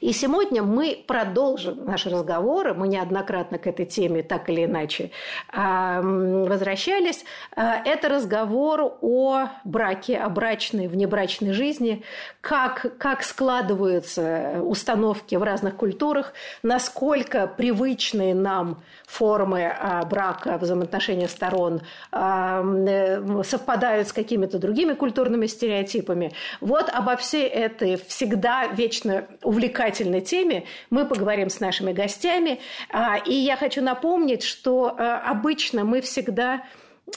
[0.00, 2.74] И сегодня мы продолжим наши разговоры.
[2.74, 5.10] Мы неоднократно к этой теме так или иначе
[5.52, 7.24] возвращались.
[7.54, 12.02] А, это разговор о браке, о брачной, внебрачной жизни,
[12.40, 16.32] как, как складываются установки в разных культурах,
[16.62, 18.82] насколько привычные нам
[19.12, 21.82] формы а, брака, взаимоотношения сторон
[22.12, 26.32] э, совпадают с какими-то другими культурными стереотипами.
[26.60, 32.60] Вот обо всей этой всегда вечно увлекательной теме мы поговорим с нашими гостями.
[32.90, 36.62] А, и я хочу напомнить, что обычно мы всегда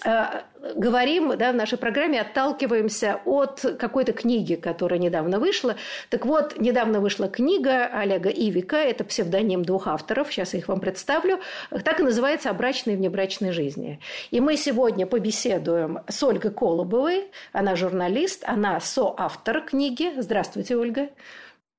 [0.03, 5.75] говорим да, в нашей программе, отталкиваемся от какой-то книги, которая недавно вышла.
[6.09, 10.79] Так вот, недавно вышла книга Олега Ивика, это псевдоним двух авторов, сейчас я их вам
[10.79, 11.39] представлю,
[11.83, 13.99] так и называется «О брачной и внебрачной жизни».
[14.31, 20.13] И мы сегодня побеседуем с Ольгой Колобовой, она журналист, она соавтор книги.
[20.17, 21.09] Здравствуйте, Ольга.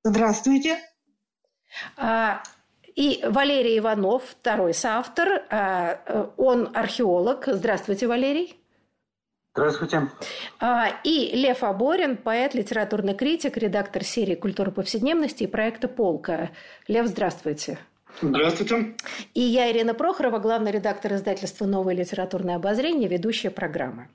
[0.05, 0.79] Здравствуйте.
[2.97, 7.45] И Валерий Иванов, второй соавтор, а, он археолог.
[7.47, 8.59] Здравствуйте, Валерий.
[9.55, 10.09] Здравствуйте.
[10.61, 16.51] А, и Лев Аборин, поэт, литературный критик, редактор серии «Культура повседневности» и проекта «Полка».
[16.89, 17.79] Лев, здравствуйте.
[18.23, 18.95] Здравствуйте.
[19.35, 24.09] И я, Ирина Прохорова, главный редактор издательства «Новое литературное обозрение», ведущая программы.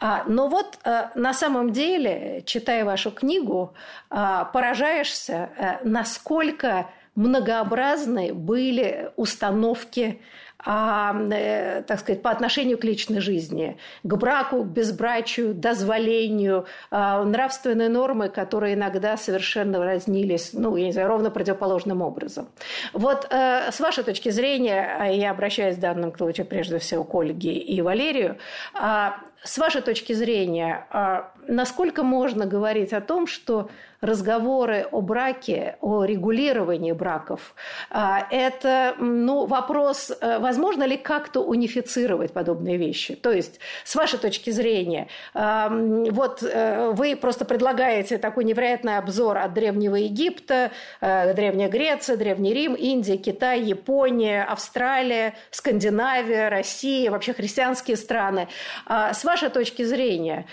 [0.00, 3.74] А, но вот а, на самом деле, читая вашу книгу,
[4.08, 10.20] поражаешься, насколько многообразны были установки
[10.66, 17.22] а, э, так сказать, по отношению к личной жизни, к браку, к безбрачию, дозволению, а,
[17.22, 22.48] нравственные нормы, которые иногда совершенно разнились, ну, я не знаю, ровно противоположным образом.
[22.94, 27.14] Вот э, с вашей точки зрения, а я обращаюсь в данном случае прежде всего к
[27.14, 28.38] Ольге и Валерию,
[28.72, 33.68] а, с вашей точки зрения, а, насколько можно говорить о том, что
[34.04, 37.54] разговоры о браке, о регулировании браков,
[37.90, 43.14] а, это ну, вопрос, э, возможно ли как-то унифицировать подобные вещи?
[43.14, 49.38] То есть, с вашей точки зрения, а, вот э, вы просто предлагаете такой невероятный обзор
[49.38, 57.32] от Древнего Египта, э, Древняя Греция, Древний Рим, Индия, Китай, Япония, Австралия, Скандинавия, Россия, вообще
[57.32, 58.48] христианские страны.
[58.86, 60.46] С вашей точки зрения,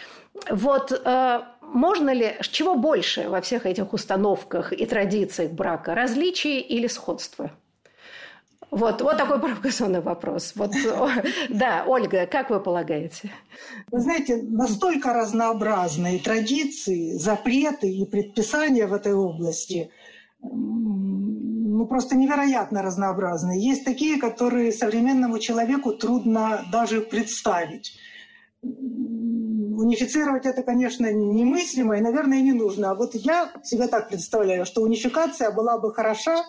[0.49, 6.87] вот э, можно ли, чего больше во всех этих установках и традициях брака, различий или
[6.87, 7.51] сходства?
[8.71, 10.53] Вот, вот такой провокационный вопрос.
[10.55, 10.71] Вот,
[11.49, 13.31] да, Ольга, как вы полагаете?
[13.91, 19.91] Вы знаете, настолько разнообразные традиции, запреты и предписания в этой области,
[20.41, 23.61] ну, просто невероятно разнообразные.
[23.61, 27.97] Есть такие, которые современному человеку трудно даже представить
[29.77, 32.91] унифицировать это, конечно, немыслимо и, наверное, не нужно.
[32.91, 36.43] А вот я себе так представляю, что унификация была бы хороша,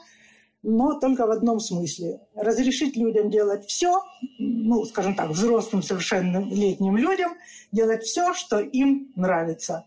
[0.63, 2.21] но только в одном смысле.
[2.35, 4.03] Разрешить людям делать все,
[4.39, 7.33] ну, скажем так, взрослым совершеннолетним людям,
[7.73, 9.87] делать все, что им нравится.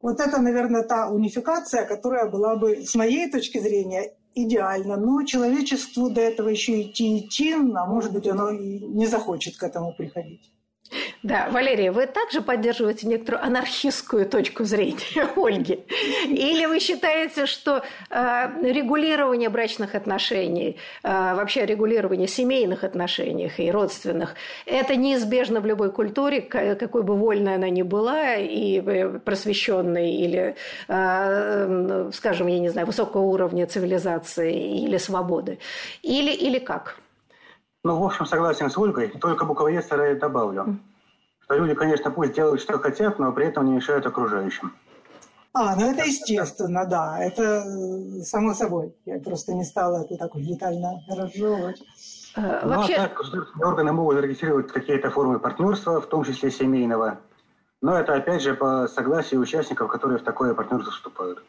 [0.00, 4.96] Вот это, наверное, та унификация, которая была бы, с моей точки зрения, идеальна.
[4.96, 9.62] Но человечеству до этого еще идти идти, а может быть, оно и не захочет к
[9.62, 10.52] этому приходить.
[11.22, 15.84] Да, Валерия, вы также поддерживаете некоторую анархистскую точку зрения Ольги?
[16.26, 24.34] Или вы считаете, что э, регулирование брачных отношений, э, вообще регулирование семейных отношений и родственных,
[24.64, 30.56] это неизбежно в любой культуре, какой бы вольной она ни была, и э, просвещенной, или,
[30.88, 35.58] э, скажем, я не знаю, высокого уровня цивилизации или свободы?
[36.02, 37.00] Или, или как?
[37.88, 40.78] Ну, в общем, согласен с Ольгой, только буквоед старая добавлю.
[41.40, 44.74] Что люди, конечно, пусть делают, что хотят, но при этом не мешают окружающим.
[45.54, 48.94] А, ну это естественно, да, это э, само собой.
[49.06, 51.82] Я просто не стала это так уж детально разжевывать.
[52.36, 52.92] А, ну, вообще...
[52.96, 57.20] а так государственные органы могут зарегистрировать какие-то формы партнерства, в том числе семейного.
[57.80, 61.42] Но это, опять же, по согласию участников, которые в такое партнерство вступают.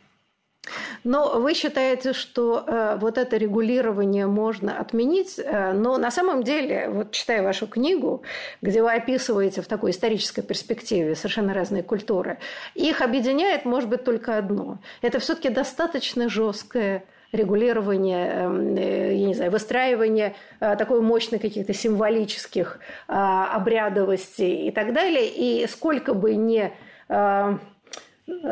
[1.03, 6.89] Но вы считаете, что э, вот это регулирование можно отменить, э, но на самом деле,
[6.89, 8.23] вот читая вашу книгу,
[8.61, 12.39] где вы описываете в такой исторической перспективе совершенно разные культуры,
[12.75, 14.79] их объединяет, может быть, только одно.
[15.01, 21.73] Это все-таки достаточно жесткое регулирование, эм, э, я не знаю, выстраивание э, такой мощной каких-то
[21.73, 25.27] символических э, обрядовостей и так далее.
[25.27, 26.71] И сколько бы не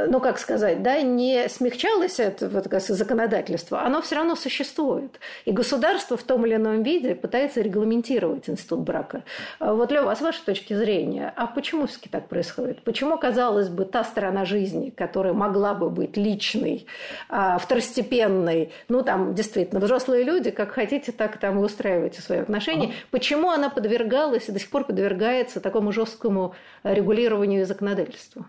[0.07, 5.19] ну, как сказать, да, не смягчалось это вот, законодательство, оно все равно существует.
[5.45, 9.23] И государство в том или ином виде пытается регламентировать институт брака.
[9.59, 12.83] А вот, Лева, а с вашей точки зрения, а почему все-таки так происходит?
[12.83, 16.87] Почему, казалось бы, та сторона жизни, которая могла бы быть личной,
[17.29, 22.93] а, второстепенной, ну, там, действительно, взрослые люди, как хотите, так там и устраивайте свои отношения,
[23.11, 28.45] почему она подвергалась и до сих пор подвергается такому жесткому регулированию и законодательству?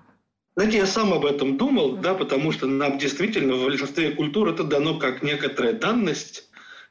[0.58, 4.64] Знаете, я сам об этом думал, да, потому что нам действительно в большинстве культур это
[4.64, 6.48] дано как некоторая данность.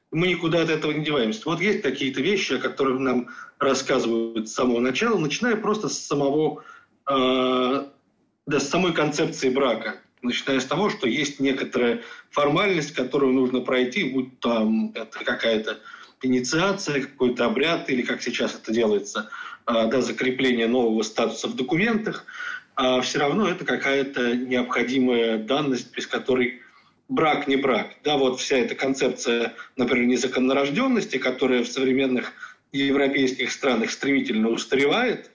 [0.10, 1.42] Мы никуда от этого не деваемся.
[1.44, 3.28] Вот есть какие-то вещи, о которых нам
[3.60, 6.64] рассказывают с самого начала, начиная просто с самого,
[7.10, 7.86] э,
[8.46, 10.00] да, с самой концепции брака.
[10.22, 15.78] Начиная с того, что есть некоторая формальность, которую нужно пройти, будь там это какая-то
[16.22, 19.30] инициация, какой-то обряд, или как сейчас это делается,
[19.66, 22.26] э, да, закрепление нового статуса в документах–
[22.78, 26.62] а все равно это какая-то необходимая данность, без которой
[27.10, 27.96] брак не брак.
[28.04, 32.34] Да, вот вся эта концепция, например, незаконнорожденности, которая в современных
[32.72, 35.32] европейских странах стремительно устаревает,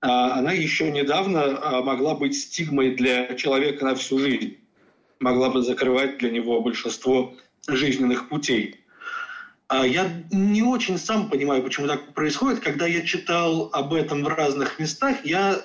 [0.00, 4.56] а, она еще недавно а, могла быть стигмой для человека на всю жизнь,
[5.20, 7.36] могла бы закрывать для него большинство
[7.66, 8.80] жизненных путей.
[9.66, 12.60] А я не очень сам понимаю, почему так происходит.
[12.60, 15.62] Когда я читал об этом в разных местах, я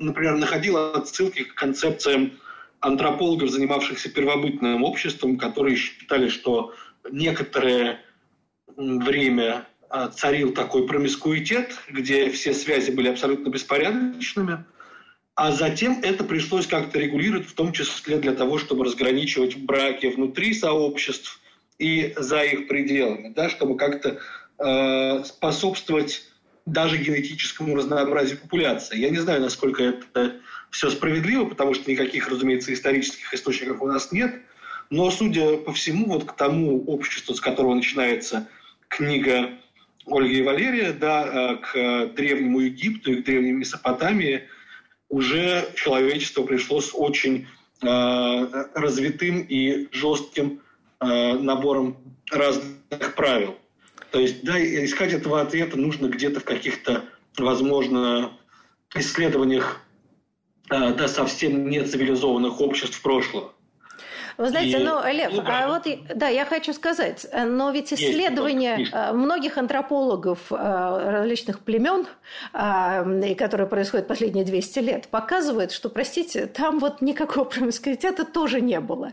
[0.00, 2.32] например, находил отсылки к концепциям
[2.80, 6.74] антропологов, занимавшихся первобытным обществом, которые считали, что
[7.10, 8.00] некоторое
[8.76, 14.64] время а, царил такой промискуитет, где все связи были абсолютно беспорядочными,
[15.34, 20.54] а затем это пришлось как-то регулировать, в том числе для того, чтобы разграничивать браки внутри
[20.54, 21.40] сообществ
[21.78, 24.20] и за их пределами, да, чтобы как-то
[24.58, 26.29] э, способствовать
[26.72, 28.98] даже генетическому разнообразию популяции.
[28.98, 30.36] Я не знаю, насколько это
[30.70, 34.34] все справедливо, потому что никаких, разумеется, исторических источников у нас нет.
[34.88, 38.48] Но, судя по всему, вот к тому обществу, с которого начинается
[38.88, 39.50] книга
[40.06, 44.48] Ольги и Валерия, да, э, к древнему Египту и к древней Месопотамии,
[45.08, 47.46] уже человечество пришло с очень
[47.82, 50.60] э, развитым и жестким
[51.00, 51.96] э, набором
[52.30, 53.59] разных правил.
[54.10, 57.04] То есть, да, искать этого ответа нужно где-то в каких-то,
[57.38, 58.32] возможно,
[58.94, 59.80] исследованиях
[60.68, 63.52] да, совсем не цивилизованных обществ прошлого.
[64.40, 65.64] Вы знаете, и, ну, Лев, ну, да.
[65.64, 71.60] а вот, да, я хочу сказать, но ведь исследования Есть, э, многих антропологов э, различных
[71.60, 72.06] племен,
[72.54, 78.80] э, которые происходят последние 200 лет, показывают, что, простите, там вот никакого промискуитета тоже не
[78.80, 79.12] было.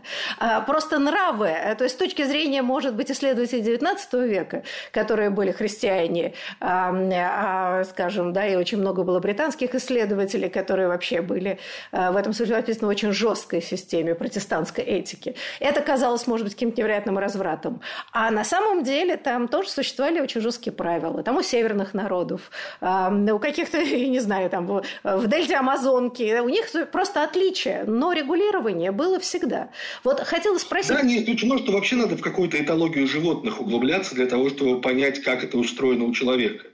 [0.66, 6.32] Просто нравы, то есть с точки зрения, может быть, исследователей XIX века, которые были христиане,
[6.60, 11.58] а, скажем, да, и очень много было британских исследователей, которые вообще были
[11.92, 15.34] в этом, соответственно, очень жесткой системе протестантской этики, политики.
[15.60, 17.80] Это казалось, может быть, каким-то невероятным развратом.
[18.12, 21.22] А на самом деле там тоже существовали очень жесткие правила.
[21.22, 26.66] Там у северных народов, у каких-то, я не знаю, там в дельте Амазонки, у них
[26.92, 27.84] просто отличие.
[27.86, 29.70] Но регулирование было всегда.
[30.04, 30.90] Вот хотела спросить...
[30.90, 35.22] Да, не исключено, что вообще надо в какую-то этологию животных углубляться для того, чтобы понять,
[35.22, 36.64] как это устроено у человека.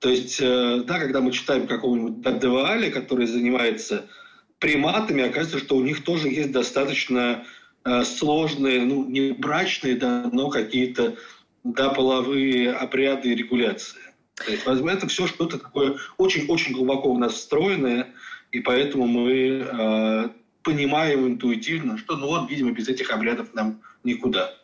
[0.00, 4.06] То есть, э, да, когда мы читаем какого-нибудь Дадевааля, который занимается
[4.58, 7.44] приматами, оказывается, что у них тоже есть достаточно
[8.04, 11.16] сложные, ну, не брачные, да, но какие-то
[11.64, 14.00] да, половые обряды и регуляции.
[14.34, 18.14] То есть, это все что-то такое очень-очень глубоко в нас встроенное,
[18.52, 20.28] и поэтому мы э,
[20.62, 24.54] понимаем интуитивно, что, ну вот, видимо, без этих обрядов нам никуда.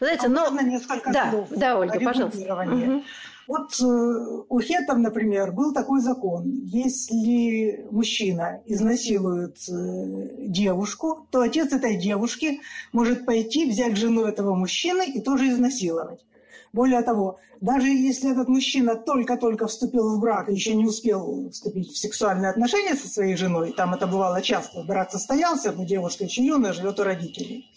[0.00, 0.60] Знаете, а но...
[0.60, 2.54] несколько да, слов да, Ольга, пожалуйста.
[2.54, 3.04] Угу.
[3.52, 6.50] Вот э, у хетов, например, был такой закон.
[6.64, 12.60] Если мужчина изнасилует э, девушку, то отец этой девушки
[12.92, 16.24] может пойти, взять жену этого мужчины и тоже изнасиловать.
[16.72, 21.90] Более того, даже если этот мужчина только-только вступил в брак и еще не успел вступить
[21.90, 26.42] в сексуальные отношения со своей женой, там это бывало часто, брак состоялся, но девушка еще
[26.42, 27.70] юная, живет у родителей,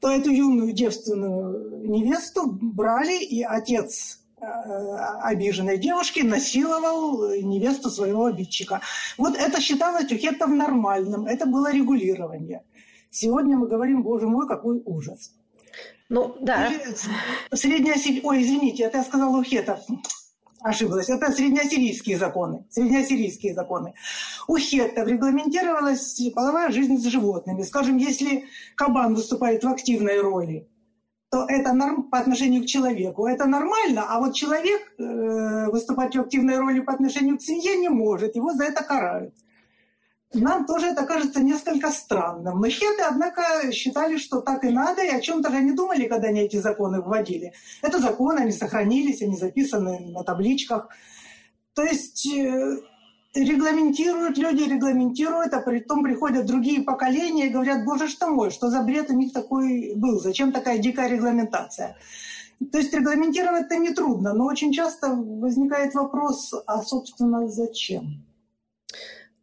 [0.00, 8.80] то эту юную девственную невесту брали, и отец обиженной девушки насиловал невесту своего обидчика.
[9.16, 12.62] Вот это считалось у хеттов нормальным, это было регулирование.
[13.10, 15.32] Сегодня мы говорим, боже мой, какой ужас.
[16.08, 16.70] Ну, да.
[17.52, 17.96] Средняя...
[18.22, 19.80] Ой, извините, это я сказала у хетов
[20.66, 21.08] ошиблась.
[21.08, 22.66] Это среднеассирийские законы.
[22.70, 23.94] Среднеассирийские законы.
[24.48, 27.62] У хеттов регламентировалась половая жизнь с животными.
[27.62, 30.68] Скажем, если кабан выступает в активной роли,
[31.30, 33.26] то это норм по отношению к человеку.
[33.26, 37.88] Это нормально, а вот человек э, выступать в активной роли по отношению к семье не
[37.88, 38.36] может.
[38.36, 39.34] Его за это карают.
[40.32, 42.60] Нам тоже это кажется несколько странным.
[42.60, 46.28] Но хеты, однако, считали, что так и надо, и о чем даже не думали, когда
[46.28, 47.52] они эти законы вводили.
[47.82, 50.88] Это законы, они сохранились, они записаны на табличках.
[51.74, 52.76] То есть э,
[53.36, 58.82] регламентируют, люди регламентируют, а потом приходят другие поколения и говорят, боже что мой, что за
[58.82, 61.96] бред у них такой был, зачем такая дикая регламентация.
[62.72, 68.24] То есть регламентировать-то нетрудно, но очень часто возникает вопрос, а собственно зачем?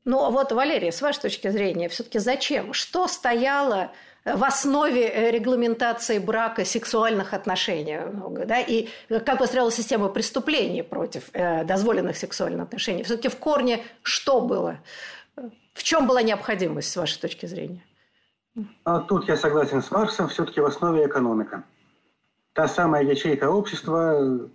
[0.06, 2.74] Ну а вот, Валерия, с вашей точки зрения, все-таки зачем?
[2.74, 3.92] Что стояло
[4.26, 8.00] в основе э, регламентации брака сексуальных отношений?
[8.46, 8.60] Да?
[8.60, 8.90] И
[9.26, 13.04] как выстраивалась система преступлений против э, дозволенных сексуальных отношений?
[13.04, 14.78] Все-таки в корне что было?
[15.74, 17.84] В чем была необходимость, с вашей точки зрения?
[18.84, 21.64] А тут я согласен с Марксом, все-таки в основе экономика.
[22.54, 24.50] Та самая ячейка общества,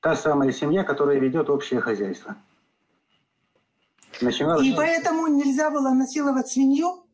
[0.00, 2.36] та самая семья, которая ведет общее хозяйство.
[4.22, 4.66] Начиналось...
[4.66, 7.05] И поэтому нельзя было насиловать свинью,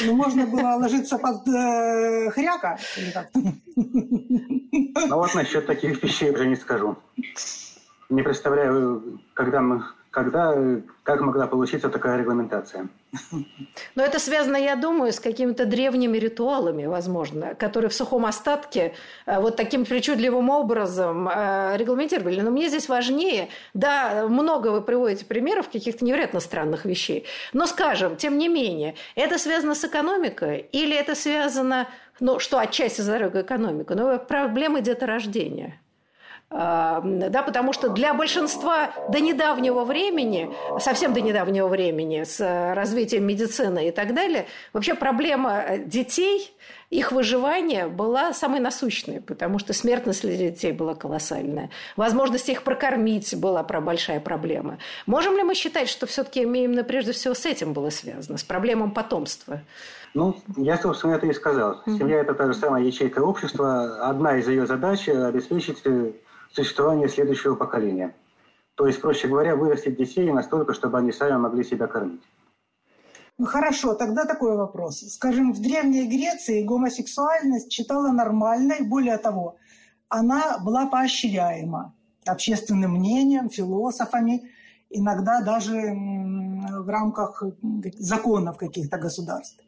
[0.00, 2.78] но можно было ложиться под э, хряка.
[3.74, 6.96] Ну вот насчет таких вещей уже не скажу.
[8.08, 10.54] Не представляю, когда мы когда,
[11.04, 12.88] как могла получиться такая регламентация.
[13.94, 18.92] Но это связано, я думаю, с какими-то древними ритуалами, возможно, которые в сухом остатке
[19.24, 22.42] э, вот таким причудливым образом э, регламентировали.
[22.42, 28.16] Но мне здесь важнее, да, много вы приводите примеров каких-то невероятно странных вещей, но, скажем,
[28.16, 31.88] тем не менее, это связано с экономикой или это связано,
[32.20, 35.80] ну, что отчасти за дорогой экономика, но проблемы деторождения–
[36.52, 43.88] да, потому что для большинства до недавнего времени, совсем до недавнего времени, с развитием медицины
[43.88, 46.54] и так далее, вообще проблема детей,
[46.90, 51.70] их выживание была самой насущной, потому что смертность для детей была колоссальная.
[51.96, 54.76] Возможность их прокормить была большая проблема.
[55.06, 58.90] Можем ли мы считать, что все-таки именно прежде всего с этим было связано, с проблемой
[58.90, 59.62] потомства?
[60.12, 61.80] Ну, я, собственно, это и сказал.
[61.86, 64.06] Семья– это та же самая ячейка общества.
[64.06, 66.12] Одна из ее задач– обеспечить э,
[66.52, 68.14] существование следующего поколения.
[68.74, 72.22] То есть, проще говоря, вырастить детей настолько, чтобы они сами могли себя кормить.
[73.38, 75.00] Ну хорошо, тогда такой вопрос.
[75.00, 79.56] Скажем, в Древней Греции гомосексуальность считала нормальной, более того,
[80.08, 81.94] она была поощряема
[82.26, 84.50] общественным мнением, философами,
[84.90, 87.42] иногда даже в рамках
[87.98, 89.64] законов каких-то государств.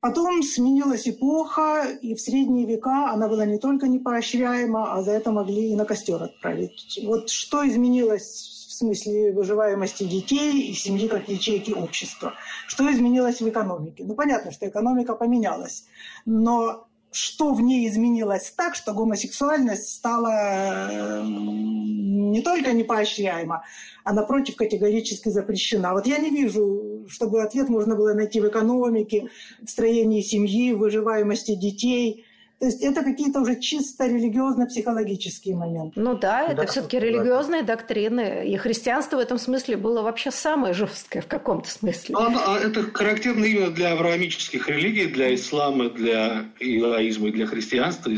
[0.00, 5.12] Потом сменилась эпоха, и в средние века она была не только не поощряема, а за
[5.12, 6.98] это могли и на костер отправить.
[7.04, 12.32] Вот что изменилось в смысле выживаемости детей и семьи как ячейки общества?
[12.66, 14.04] Что изменилось в экономике?
[14.06, 15.84] Ну, понятно, что экономика поменялась,
[16.24, 23.64] но что в ней изменилось так, что гомосексуальность стала не только не поощряема,
[24.04, 25.92] а напротив категорически запрещена.
[25.92, 29.28] Вот я не вижу, чтобы ответ можно было найти в экономике,
[29.60, 32.24] в строении семьи, в выживаемости детей–
[32.60, 35.98] то есть это какие-то уже чисто религиозно-психологические моменты.
[35.98, 38.46] Ну да, это да, все-таки религиозные доктрины.
[38.46, 42.14] И христианство в этом смысле было вообще самое жесткое в каком-то смысле.
[42.18, 48.12] А, а это характерно именно для авраамических религий, для ислама, для иудаизма и для христианства.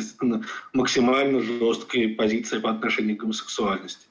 [0.72, 4.08] Максимально жесткая позиция по отношению к гомосексуальности.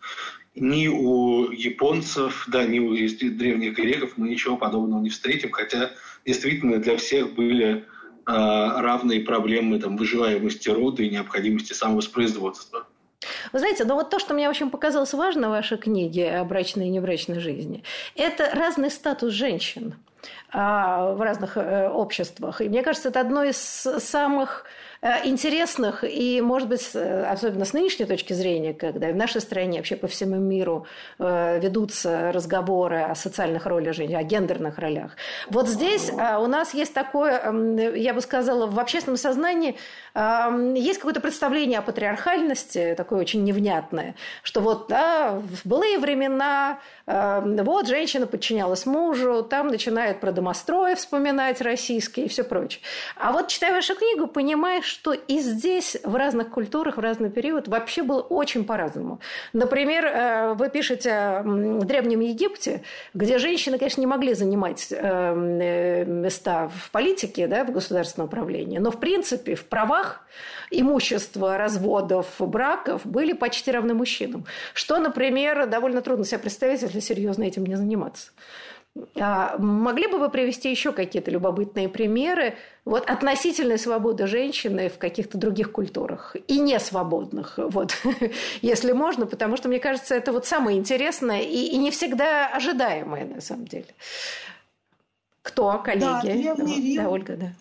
[0.56, 5.92] Ни у японцев, да, ни у древних греков мы ничего подобного не встретим, хотя
[6.26, 7.86] действительно для всех были
[8.26, 12.86] равные проблемы там, выживаемости рода и необходимости самовоспроизводства.
[13.54, 16.88] Вы знаете, но вот то, что мне очень показалось важно в вашей книге о брачной
[16.88, 17.84] и небрачной жизни,
[18.16, 19.96] это разный статус женщин
[20.52, 22.62] а, в разных э, обществах.
[22.62, 24.66] И мне кажется, это одно из самых
[25.24, 30.08] интересных и, может быть, особенно с нынешней точки зрения, когда в нашей стране, вообще по
[30.08, 30.86] всему миру
[31.18, 35.16] э, ведутся разговоры о социальных ролях женщин, о гендерных ролях.
[35.50, 37.42] Вот здесь э, у нас есть такое,
[37.96, 39.76] я бы сказала, в общественном сознании
[40.14, 47.88] есть какое-то представление о патриархальности, такое очень невнятное, что вот да, в былые времена вот
[47.88, 52.82] женщина подчинялась мужу, там начинает про домострои вспоминать российские и все прочее.
[53.16, 57.70] А вот читая вашу книгу, понимаешь, что и здесь в разных культурах в разный период
[57.70, 59.22] вообще было очень по-разному.
[59.54, 62.84] Например, э, вы пишете в Древнем Египте,
[63.14, 68.92] где женщины, конечно, не могли занимать э, места в политике, да, в государственном управлении, но
[68.92, 70.26] в принципе в правах
[70.72, 74.46] имущества, разводов, браков были почти равны мужчинам.
[74.74, 78.32] Что, например, довольно трудно себе представить, если серьезно этим не заниматься.
[79.16, 85.38] А могли бы вы привести еще какие-то любопытные примеры вот, относительной свободы женщины в каких-то
[85.38, 87.96] других культурах и не свободных, вот,
[88.62, 93.26] если можно, потому что, мне кажется, это вот самое интересное и, и не всегда ожидаемое
[93.26, 93.88] на самом деле.
[95.42, 96.02] Кто, коллеги?
[96.02, 97.54] Да, Древний Рим, да, Ольга, да.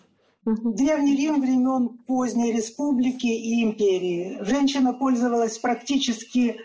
[0.43, 4.37] Древний Рим времен поздней республики и империи.
[4.41, 6.59] Женщина пользовалась практически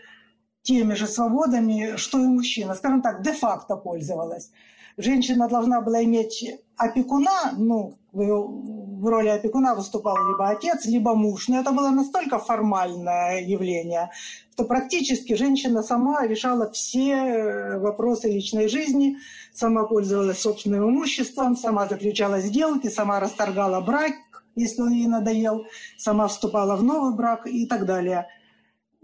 [0.66, 2.74] теми же свободами, что и мужчина.
[2.74, 4.50] Скажем так, де-факто пользовалась.
[4.98, 6.44] Женщина должна была иметь
[6.76, 11.48] опекуна, ну, в роли опекуна выступал либо отец, либо муж.
[11.48, 14.10] Но это было настолько формальное явление,
[14.52, 19.18] что практически женщина сама решала все вопросы личной жизни,
[19.52, 24.14] сама пользовалась собственным имуществом, сама заключала сделки, сама расторгала брак,
[24.56, 25.66] если он ей надоел,
[25.98, 28.26] сама вступала в новый брак и так далее.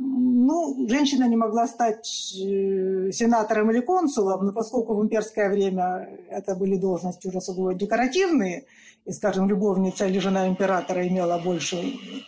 [0.05, 6.57] Ну, женщина не могла стать э, сенатором или консулом, но поскольку в имперское время это
[6.57, 8.65] были должности уже сугубо декоративные,
[9.05, 11.77] и, скажем, любовница или жена императора имела больше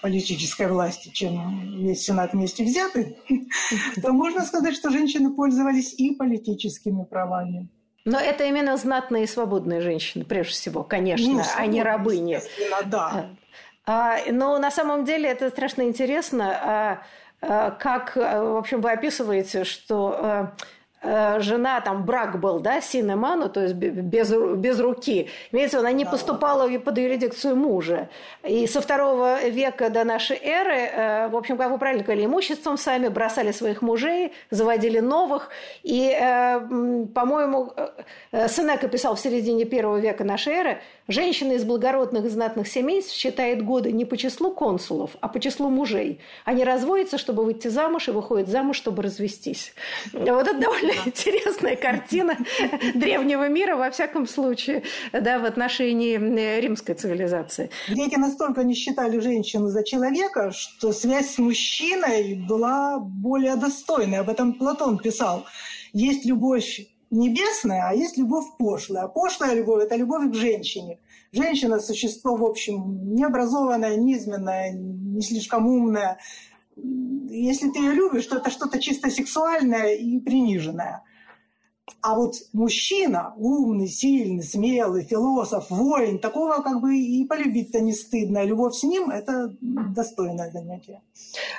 [0.02, 3.16] политической власти, чем весь сенат вместе взятый,
[4.02, 7.68] то можно сказать, что женщины пользовались и политическими правами.
[8.04, 12.40] Но это именно знатные и свободные женщины, прежде всего, конечно, ну, а не рабыни.
[12.86, 13.30] Да.
[13.86, 17.00] А, но на самом деле это страшно интересно.
[17.46, 20.46] Э, как, э, в общем, вы описываете, что Э,
[21.40, 25.28] жена, там брак был, да, синеману, то есть без, без руки.
[25.52, 28.08] Имеется она не поступала под юрисдикцию мужа.
[28.42, 32.78] И со второго века до нашей эры, э, в общем, как вы правильно говорили, имуществом
[32.78, 35.50] сами бросали своих мужей, заводили новых.
[35.82, 36.60] И, э,
[37.14, 37.72] по-моему,
[38.32, 43.64] Сенека писал в середине первого века нашей эры, женщина из благородных и знатных семейств считает
[43.64, 46.20] годы не по числу консулов, а по числу мужей.
[46.44, 49.74] Они разводятся, чтобы выйти замуж, и выходят замуж, чтобы развестись.
[50.12, 52.36] Вот это довольно интересная картина
[52.94, 57.70] древнего мира, во всяком случае, да, в отношении э, римской цивилизации.
[57.88, 64.18] Греки настолько не считали женщину за человека, что связь с мужчиной была более достойной.
[64.18, 65.46] Об этом Платон писал.
[65.92, 69.08] Есть любовь небесная, а есть любовь пошлая.
[69.08, 70.98] Пошлая любовь– это любовь к женщине.
[71.32, 76.18] Женщина– существо, в общем, необразованное, низменное, не слишком умное,
[76.76, 81.02] если ты ее любишь, то это что-то чисто сексуальное и приниженное.
[82.00, 88.44] А вот мужчина, умный, сильный, смелый, философ, воин, такого как бы и полюбить-то не стыдно.
[88.44, 91.02] Любовь с ним– это достойное занятие.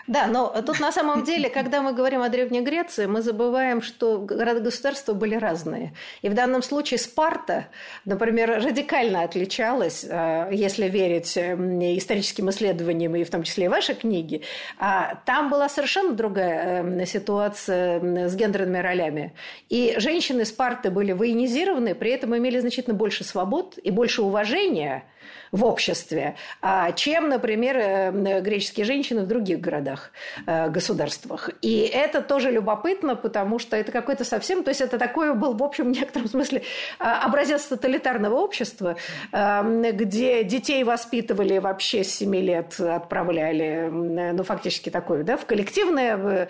[0.07, 4.19] Да, но тут на самом деле, когда мы говорим о Древней Греции, мы забываем, что
[4.19, 5.93] города-государства были разные.
[6.23, 7.67] И в данном случае Спарта,
[8.03, 13.93] например, радикально отличалась, э, если верить эм, историческим исследованиям, и в том числе и вашей
[13.93, 14.41] книге.
[14.79, 19.33] А там была совершенно другая эм, ситуация с гендерными ролями.
[19.69, 25.03] И женщины женщины Спарты были военизированы, при этом имели значительно больше свобод и больше уважения–
[25.51, 30.11] в обществе, а чем, например, э, греческие женщины в других городах,
[30.45, 31.49] э, государствах.
[31.61, 34.63] И это тоже любопытно, потому что это какой-то совсем...
[34.63, 36.63] То есть это такое был, в общем, в некотором смысле
[36.99, 38.95] а, образец тоталитарного общества,
[39.31, 46.49] э, где детей воспитывали вообще с 7 лет, отправляли, ну, фактически такое, да, в коллективное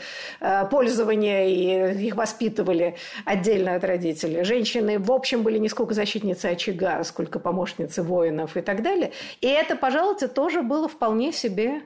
[0.69, 4.43] пользование, и их воспитывали отдельно от родителей.
[4.43, 9.11] Женщины, в общем, были не сколько защитницы очага, сколько помощницы воинов и так далее.
[9.39, 11.81] И это, пожалуйста, тоже было вполне себе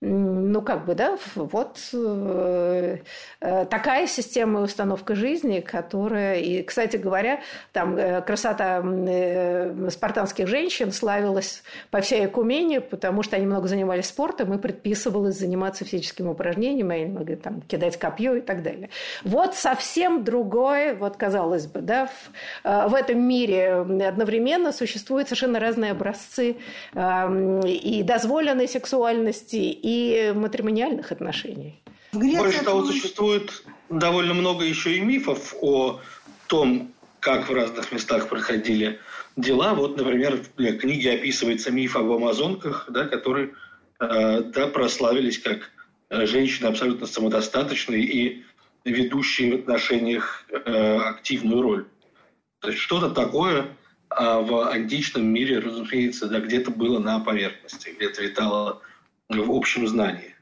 [0.00, 2.98] ну, как бы, да, вот э,
[3.40, 7.40] э, такая система и установка жизни, которая, и, кстати говоря,
[7.72, 14.06] там э, красота э, спартанских женщин славилась по всей Экумене, потому что они много занимались
[14.06, 18.90] спортом и предписывалось заниматься физическими упражнениями, они могли там кидать копье и так далее.
[19.24, 22.30] Вот совсем другое, вот казалось бы, да, в,
[22.62, 26.56] э, в этом мире одновременно существуют совершенно разные образцы
[26.94, 29.56] э, и дозволенной сексуальности,
[29.88, 31.80] и матримониальных отношений.
[32.12, 36.00] Больше того, существует довольно много еще и мифов о
[36.46, 38.98] том, как в разных местах проходили
[39.36, 39.74] дела.
[39.74, 43.54] Вот, например, в книге описывается миф об амазонках, да, которые
[44.00, 45.70] э, да, прославились как
[46.10, 48.44] женщины абсолютно самодостаточные и
[48.84, 51.86] ведущие в отношениях э, активную роль.
[52.60, 53.66] То есть что-то такое
[54.10, 58.82] а в античном мире, разумеется, да, где-то было на поверхности, где-то витало
[59.28, 60.34] в общем знании.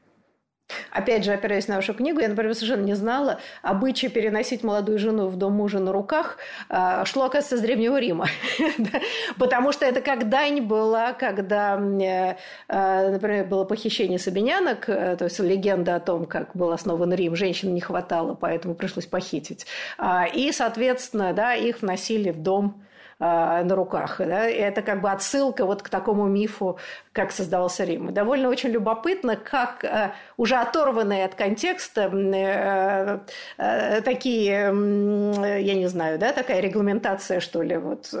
[0.91, 5.27] Опять же, опираясь на вашу книгу, я, например, совершенно не знала, обычай переносить молодую жену
[5.27, 8.27] в дом мужа на руках а, шло, оказывается, с Древнего Рима.
[9.37, 12.35] Потому что это как дань была, когда, э,
[12.67, 17.35] э, например, было похищение сабинянок, э, то есть легенда о том, как был основан Рим,
[17.35, 19.65] женщин не хватало, поэтому пришлось похитить.
[19.97, 22.83] А, и, соответственно, да, их вносили в дом
[23.19, 24.17] на руках.
[24.19, 24.47] Да?
[24.47, 26.77] И это как бы отсылка вот к такому мифу
[27.17, 28.09] как создавался Рим.
[28.09, 33.19] И довольно очень любопытно, как э, уже оторванные от контекста э,
[33.57, 38.13] э, такие, я не знаю, да, такая регламентация, что ли, вот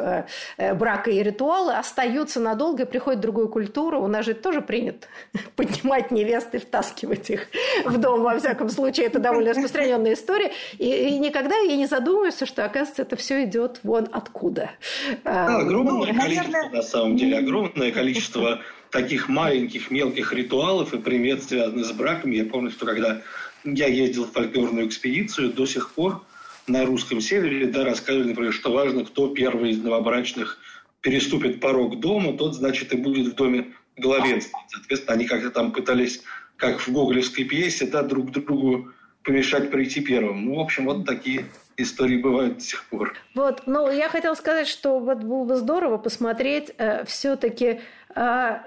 [0.57, 4.01] брака и ритуалы остаются надолго и приходят в другую культуру.
[4.01, 5.05] У нас же тоже принято
[5.55, 7.47] поднимать невест и втаскивать их
[7.85, 9.05] в дом, во всяком случае.
[9.05, 10.51] Это довольно распространенная история.
[10.79, 14.71] И, и никогда я не задумываюсь, что, оказывается, это все идет вон откуда.
[15.23, 21.43] Да, огромное ну, количество, на самом деле, огромное количество таких маленьких, мелких ритуалов и примет,
[21.43, 22.31] связанных с браком.
[22.31, 23.21] Я помню, что когда
[23.63, 26.23] я ездил в фольклорную экспедицию, до сих пор
[26.67, 30.57] на русском севере да, рассказывали, например, что важно, кто первый из новобрачных
[31.01, 34.65] переступит порог дома, тот, значит, и будет в доме главенствовать.
[34.69, 36.21] Соответственно, они как-то там пытались,
[36.57, 38.91] как в гоголевской пьесе, да, друг другу
[39.23, 40.45] помешать прийти первым.
[40.45, 41.45] Ну, в общем, вот такие
[41.77, 43.15] истории бывают до сих пор.
[43.35, 47.81] Вот, ну, я хотела сказать, что вот было бы здорово посмотреть э, все-таки
[48.15, 48.59] э,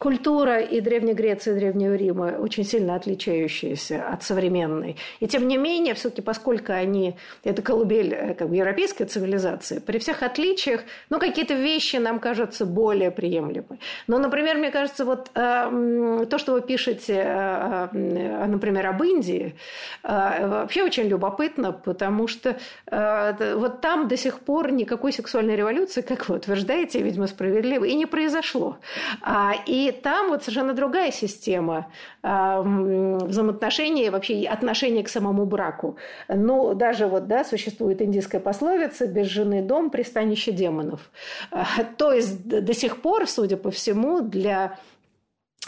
[0.00, 4.96] культура и Древней Греции, и Древнего Рима очень сильно отличающиеся от современной.
[5.20, 9.98] И тем не менее, все-таки поскольку они, это колыбель э, как бы, европейской цивилизации, при
[9.98, 13.78] всех отличиях, ну, какие-то вещи нам кажутся более приемлемы.
[14.06, 19.54] Но, например, мне кажется, вот э, то, что вы пишете, э, э, например, об Индии,
[20.02, 26.00] э, вообще очень любопытно, потому что э, вот там до сих пор никакой сексуальной революции,
[26.00, 28.78] как вы утверждаете, видимо, справедливо, и не произошло.
[29.20, 31.90] А, и там вот совершенно другая система
[32.22, 35.96] э, взаимоотношений, вообще отношения к самому браку.
[36.28, 41.10] Ну, даже вот, да, существует индийская пословица «без жены дом– пристанище демонов».
[41.50, 41.64] Э,
[41.96, 44.78] то есть до сих пор, судя по всему, для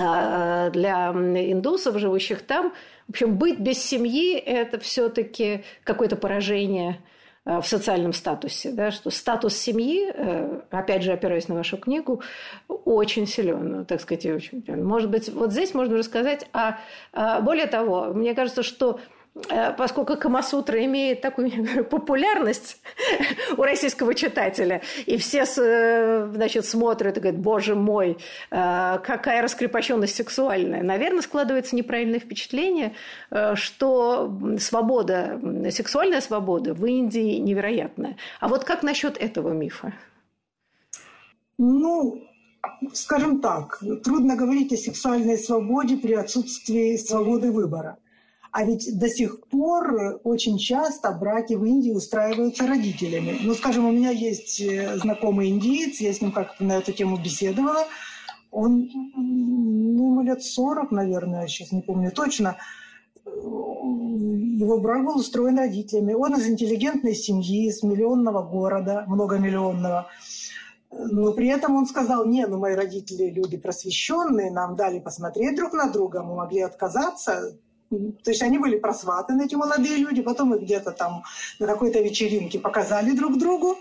[0.01, 2.73] а, для индусов, живущих там,
[3.09, 6.99] в общем, быть без семьи– это все-таки какое-то поражение
[7.45, 12.23] в социальном статусе, да, что статус семьи, э, опять же, опираясь на вашу книгу,
[12.69, 14.65] очень силен, так сказать, очень.
[14.69, 16.79] Может быть, вот здесь можно рассказать, а
[17.41, 19.22] более того, мне кажется, что Э,
[19.79, 22.81] поскольку Камасутра имеет такую популярность
[23.57, 28.19] у российского читателя, и все э, значит, смотрят и говорят, боже мой,
[28.51, 30.83] э, какая раскрепощенность сексуальная.
[30.83, 32.95] Наверное, складывается неправильное впечатление,
[33.55, 35.41] что свобода,
[35.71, 38.17] сексуальная свобода в Индии невероятная.
[38.41, 39.93] А вот как насчет этого мифа?
[41.59, 42.23] Ну,
[42.93, 47.99] скажем так, трудно говорить о сексуальной свободе при отсутствии свободы выбора.
[48.53, 53.39] А ведь до сих пор очень часто браки в Индии устраиваются родителями.
[53.43, 57.17] Ну, скажем, у меня есть э, знакомый индиец, я с ним как-то на эту тему
[57.17, 57.87] беседовала.
[58.51, 62.59] Он, ну, ему лет 40, наверное, сейчас не помню точно.
[63.25, 66.13] Его брак был устроен родителями.
[66.13, 70.09] Он из интеллигентной семьи, из миллионного города, многомиллионного.
[70.91, 75.73] Но при этом он сказал, не, ну мои родители люди просвещенные, нам дали посмотреть друг
[75.73, 77.57] на друга, мы могли отказаться,
[77.93, 81.25] то есть они были просватаны, эти молодые люди, потом их где-то там
[81.59, 83.77] на какой-то вечеринке показали друг другу.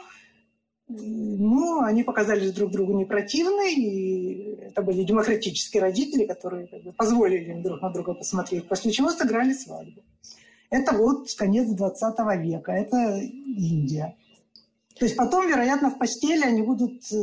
[0.88, 6.92] Ну, они показались друг другу не противны, и это были демократические родители, которые как бы,
[6.92, 10.04] позволили им друг на друга посмотреть, после чего сыграли свадьбу.
[10.70, 14.18] Это вот конец 20 века, это Индия.
[15.02, 17.16] То есть потом, вероятно, в постели они будут э,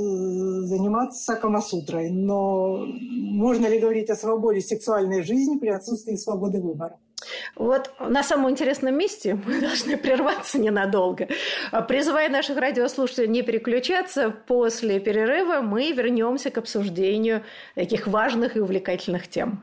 [0.66, 2.10] заниматься камасутрой.
[2.10, 6.98] Но можно ли говорить о свободе сексуальной жизни при отсутствии свободы выбора?
[7.54, 11.28] Вот на самом интересном месте мы должны прерваться ненадолго.
[11.86, 17.44] Призывая наших радиослушателей не переключаться, после перерыва мы вернемся к обсуждению
[17.76, 19.62] таких важных и увлекательных тем.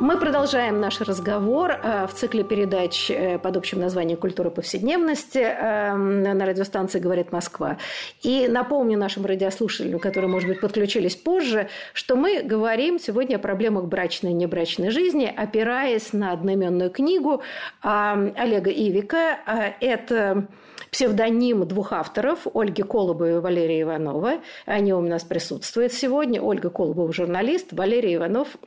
[0.00, 5.94] Мы продолжаем наш разговор э, в цикле передач э, под общим названием «Культура повседневности» э,
[5.94, 7.78] на радиостанции «Говорит Москва».
[8.22, 13.84] И напомню нашим радиослушателям, которые, может быть, подключились позже, что мы говорим сегодня о проблемах
[13.84, 17.42] брачной и небрачной жизни, опираясь на одноименную книгу
[17.80, 19.38] Олега Ивика.
[19.80, 20.48] Это
[20.90, 24.40] псевдоним двух авторов Ольги Колобовой и Валерия Иванова.
[24.66, 26.42] Они у нас присутствуют сегодня.
[26.42, 28.48] Ольга Колобова– журналист, Валерий Иванов–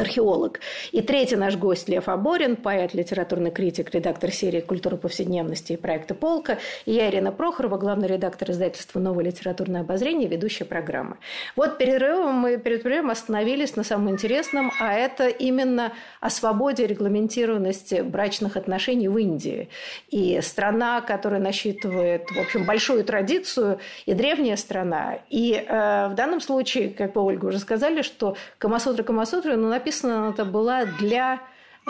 [0.00, 0.60] археолог.
[0.92, 6.14] И третий наш гость Лев Аборин, поэт, литературный критик, редактор серии «Культура повседневности» и проекта
[6.14, 6.58] «Полка».
[6.86, 11.16] И я, Ирина Прохорова, главный редактор издательства «Новое литературное обозрение», ведущая программы.
[11.56, 18.02] Вот перерывом мы перед перерывом остановились на самом интересном, а это именно о свободе регламентированности
[18.02, 19.68] брачных отношений в Индии.
[20.10, 25.18] И страна, которая насчитывает, в общем, большую традицию, и древняя страна.
[25.28, 29.87] И э, в данном случае, как вы, Ольга, уже сказали, что Камасутра Камасутра, ну, написано
[29.88, 31.40] написана это была для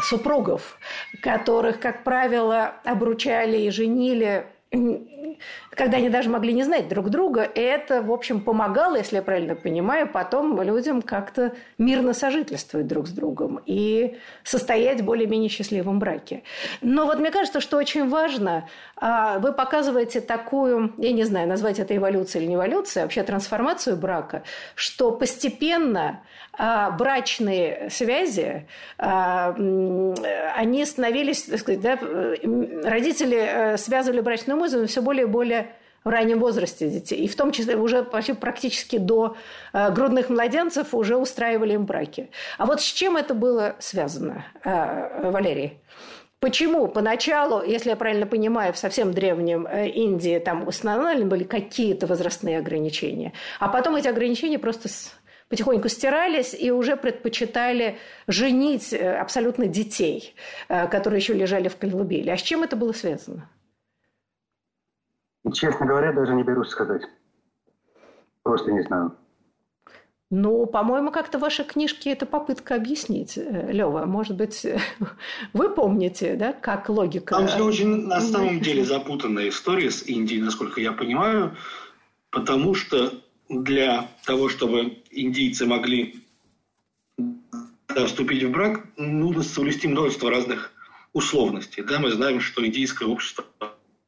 [0.01, 0.79] супругов,
[1.23, 4.47] которых, как правило, обручали и женили
[5.79, 9.55] когда они даже могли не знать друг друга, это, в общем, помогало, если я правильно
[9.55, 16.43] понимаю, потом людям как-то мирно сожительствовать друг с другом и состоять в более-менее счастливом браке.
[16.81, 21.79] Но вот мне кажется, что очень важно, а, вы показываете такую, я не знаю, назвать
[21.79, 24.43] это эволюцией или не эволюцией, а вообще трансформацию брака,
[24.75, 28.67] что постепенно а, брачные связи,
[28.99, 31.97] они становились, так сказать, да,
[32.89, 35.68] родители э, связывали брачную музыку все более и более
[36.05, 37.25] в раннем возрасте детей.
[37.25, 39.37] И в том числе уже почти практически до
[39.73, 42.31] э, грудных младенцев уже устраивали им браки.
[42.57, 45.81] А вот с чем это было связано, э, Валерий?
[46.41, 52.07] Почему поначалу, если я правильно понимаю, в совсем древнем э, Индии там установлены были какие-то
[52.07, 54.89] возрастные ограничения, а потом эти ограничения просто
[55.49, 60.35] потихоньку стирались и уже предпочитали женить э, абсолютно детей,
[60.69, 62.31] э, которые еще лежали в колыбели.
[62.31, 63.49] А с чем это было связано?
[65.53, 67.03] Честно говоря, даже не берусь сказать.
[68.43, 69.17] Просто не знаю.
[70.31, 74.05] Ну, по-моему, как-то ваши книжки– это попытка объяснить, э, Лева.
[74.05, 74.67] Может быть,
[75.55, 77.37] вы помните, да, как логика…
[77.37, 81.57] Там все очень, на самом деле, запутанная история с Индией, насколько я понимаю,
[82.31, 83.13] потому что
[83.49, 86.23] для того, чтобы индийцы могли
[88.07, 90.73] вступить в брак, нужно соблюсти множество разных
[91.15, 91.83] условностей.
[91.83, 93.45] Да, мы знаем, что индийское общество,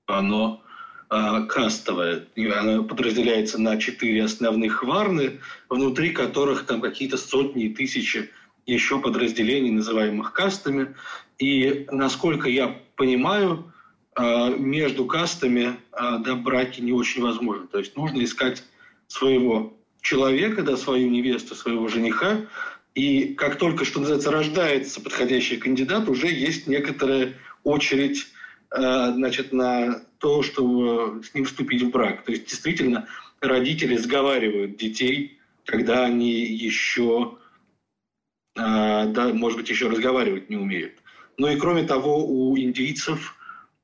[0.07, 0.63] оно
[1.11, 2.27] кастовая.
[2.37, 8.31] Она подразделяется на четыре основных варны, внутри которых там какие-то сотни и тысячи
[8.65, 10.95] еще подразделений, называемых кастами.
[11.39, 13.73] И, насколько я понимаю,
[14.15, 17.67] а, между кастами а, да, браки не очень возможны.
[17.67, 18.63] То есть нужно искать
[19.07, 22.47] своего человека, да, свою невесту, своего жениха.
[22.95, 28.27] И как только, что называется, рождается подходящий кандидат, уже есть некоторая очередь
[28.73, 32.25] значит, на то, чтобы с ним вступить в брак.
[32.25, 33.09] То есть действительно
[33.41, 37.39] родители сговаривают детей, когда они еще,
[38.57, 40.95] а, да, может быть, еще разговаривать не умеют.
[41.37, 43.37] Ну и кроме того, у индийцев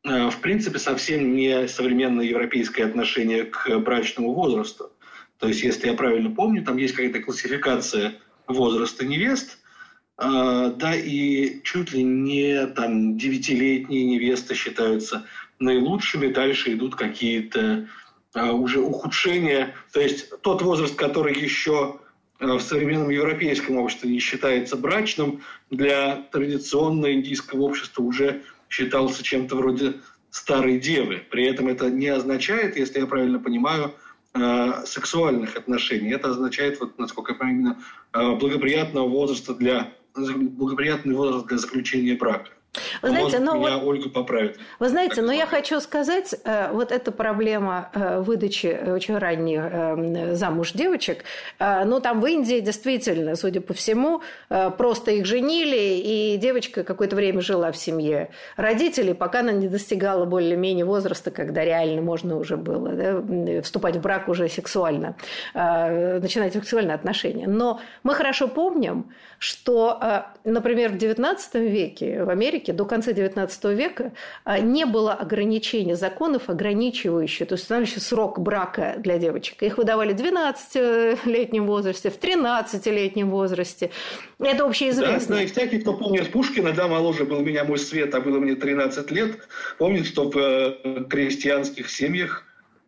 [0.05, 4.93] а, в принципе совсем не современное европейское отношение к брачному возрасту.
[5.39, 8.15] То есть, если я правильно помню, там есть какая-то классификация
[8.47, 9.59] возраста невест,
[10.19, 15.25] да, и чуть ли не там девятилетние невесты считаются
[15.59, 17.89] наилучшими, дальше идут какие-то
[18.37, 19.75] а, уже ухудшения.
[19.93, 21.99] То есть тот возраст, который еще
[22.39, 29.57] а, в современном европейском обществе не считается брачным, для традиционного индийского общества уже считался чем-то
[29.57, 29.95] вроде
[30.31, 31.23] старой девы.
[31.31, 33.95] При этом это не означает, если я правильно понимаю,
[34.35, 36.11] а, сексуальных отношений.
[36.11, 37.77] Это означает, вот, насколько я понимаю,
[38.13, 42.51] благоприятного возраста для благоприятный возраст для заключения брака.
[43.03, 44.59] Вы знаете, но меня вот, Ольга поправит.
[44.79, 50.35] Вы знаете, но я хочу сказать, э, вот эта проблема э, выдачи очень ранних э,
[50.35, 51.25] замуж девочек,
[51.59, 57.41] ну там в Индии действительно, судя по всему, просто их женили, и девочка какое-то время
[57.41, 62.91] жила в семье родителей, пока она не достигала более-менее возраста, когда реально можно уже было
[62.91, 65.17] да, вступать в брак уже сексуально,
[65.55, 67.47] начинать сексуальные отношения.
[67.47, 73.75] Но мы хорошо помним, что, например, в XIX веке в Америке Америке до конца XIX
[73.75, 74.13] века
[74.45, 79.63] а, не было ограничений, законов ограничивающих, то есть устанавливающих срок брака для девочек.
[79.63, 83.91] Их выдавали в 12-летнем возрасте, в 13-летнем возрасте.
[84.39, 85.29] Это общеизвестно.
[85.29, 88.39] Да, да, и всякий, кто помнит Пушкина, да, моложе был меня мой свет, а было
[88.39, 89.39] мне 13 лет,
[89.79, 92.45] помнит, что в э, крестьянских семьях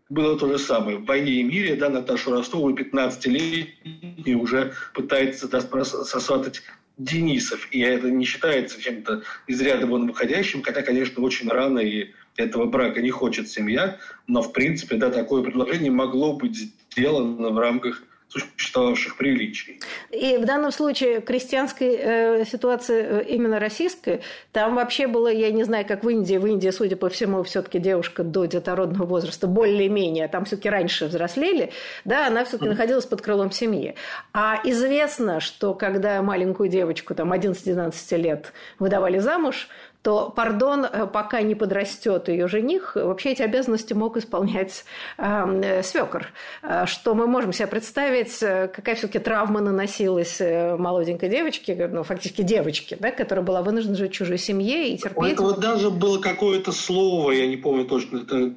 [0.08, 0.96] было то же самое.
[0.96, 6.62] В «Войне и мире» да, Наташу Ростову, 15-летней, уже пытается да, сосватать
[6.98, 7.68] Денисов.
[7.70, 12.66] И это не считается чем-то из ряда вон выходящим, хотя, конечно, очень рано и этого
[12.66, 18.02] брака не хочет семья, но, в принципе, да, такое предложение могло быть сделано в рамках
[18.28, 19.80] существовавших приличий.
[20.10, 24.20] И в данном случае крестьянской э, ситуации э, именно российской,
[24.52, 27.78] там вообще было, я не знаю, как в Индии, в Индии, судя по всему, все-таки
[27.78, 31.72] девушка до детородного возраста более-менее, там все-таки раньше взрослели,
[32.04, 32.70] да, она все-таки mm.
[32.70, 33.94] находилась под крылом семьи.
[34.34, 39.68] А известно, что когда маленькую девочку, там, 11-12 лет выдавали замуж,
[40.08, 44.86] то, пардон, э, пока не подрастет ее жених, вообще эти обязанности мог исполнять
[45.18, 46.28] э, свекор.
[46.62, 52.40] Э, что мы можем себе представить, э, какая все-таки травма наносилась молоденькой девочке, ну, фактически
[52.40, 55.18] девочке, да, которая была вынуждена жить в чужой семье и терпеть.
[55.18, 58.54] У этого даже было какое-то слово, я не помню точно, это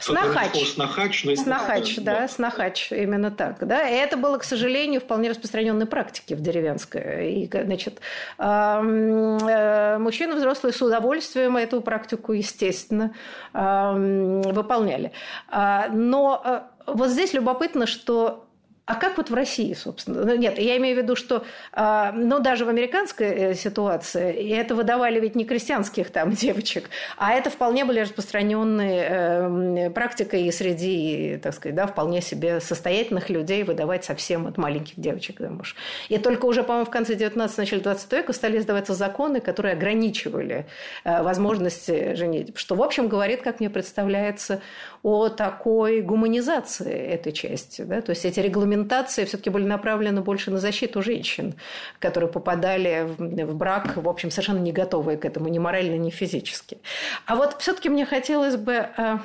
[0.00, 0.72] Снахач.
[0.74, 3.66] Снахач, но снахач, да, да, снахач, именно так.
[3.66, 3.88] Да?
[3.88, 7.32] И это было, к сожалению, вполне распространенной практике в деревенской.
[7.32, 8.00] И, значит,
[8.38, 13.14] э, мужчины взрослые с удовольствием эту практику, естественно,
[13.52, 15.12] выполняли.
[15.48, 18.46] А, но э, вот здесь любопытно, что
[18.90, 20.24] а как вот в России, собственно?
[20.24, 24.74] Ну, нет, я имею в виду, что, а, ну, даже в американской э, ситуации, это
[24.74, 31.38] выдавали ведь не крестьянских там девочек, а это вполне были распространенные э, практикой и среди,
[31.40, 35.76] так сказать, да, вполне себе состоятельных людей выдавать совсем от маленьких девочек замуж.
[36.08, 40.66] И только уже, по-моему, в конце 19 начале 20 века стали издаваться законы, которые ограничивали
[41.04, 42.56] э, возможности женить.
[42.56, 44.60] Что, в общем, говорит, как мне представляется,
[45.02, 47.82] о такой гуманизации этой части.
[47.82, 48.00] Да?
[48.02, 48.40] То есть эти
[48.80, 51.54] регламентации все-таки были направлены больше на защиту женщин,
[51.98, 56.78] которые попадали в брак, в общем, совершенно не готовые к этому ни морально, ни физически.
[57.26, 59.18] А вот все-таки мне хотелось бы э,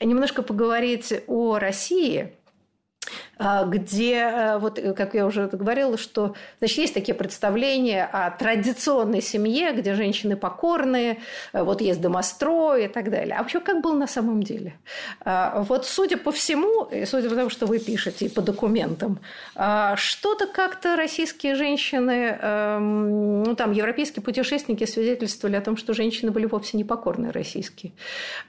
[0.00, 2.32] немножко поговорить о России–
[3.38, 9.20] где, э, вот э, как я уже говорила, что значит, есть такие представления о традиционной
[9.20, 11.18] семье, где женщины покорные,
[11.52, 13.36] э, вот есть домострой и так далее.
[13.36, 14.74] А вообще, как было на самом деле?
[15.24, 19.18] А, вот судя по всему, и судя по тому, что вы пишете и по документам,
[19.54, 26.30] а, что-то как-то российские женщины, эм, ну там европейские путешественники свидетельствовали о том, что женщины
[26.30, 27.92] были вовсе не покорные российские.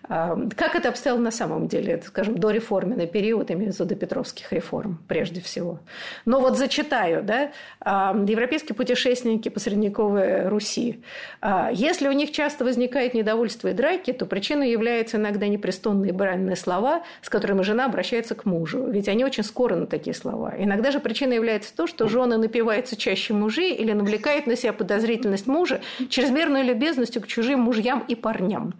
[0.08, 1.93] Как это обстояло на самом деле?
[1.93, 5.80] Это, скажем, до реформенный период, имею в виду до Петровских реформ форм, прежде всего.
[6.26, 7.52] Но вот зачитаю, да,
[7.84, 11.02] европейские путешественники по средневековой Руси.
[11.41, 16.56] А, если у них часто возникает недовольство и драки, то причиной являются иногда непристойные бранные
[16.56, 18.86] слова, с которыми жена обращается к мужу.
[18.88, 20.54] Ведь они очень скоро на такие слова.
[20.58, 25.48] Иногда же причиной является то, что жены напиваются чаще мужей или навлекают на себя подозрительность
[25.48, 28.74] мужа чрезмерной любезностью к чужим мужьям и парням.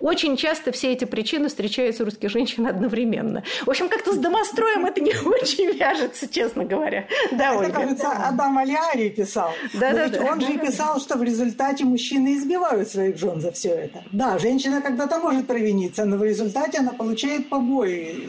[0.00, 3.42] Очень часто все эти причины встречаются у русских женщин одновременно.
[3.64, 7.06] В общем, как-то с домостроем это не очень вяжется, честно говоря.
[7.32, 7.72] Да, Это, Ольга.
[7.72, 9.52] кажется, Адам Алиари писал.
[9.74, 10.24] Да, да, да.
[10.24, 14.02] Он же писал, что в результате мужчины избивают своих жен за все это.
[14.12, 18.24] Да, женщина когда-то может провиниться, но в результате она получает побои.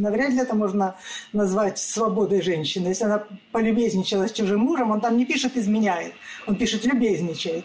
[0.00, 0.96] Навряд ли это можно
[1.32, 2.88] назвать свободой женщины.
[2.88, 6.12] Если она полюбезничала с чужим мужем, он там не пишет «изменяет»,
[6.46, 7.64] он пишет «любезничает».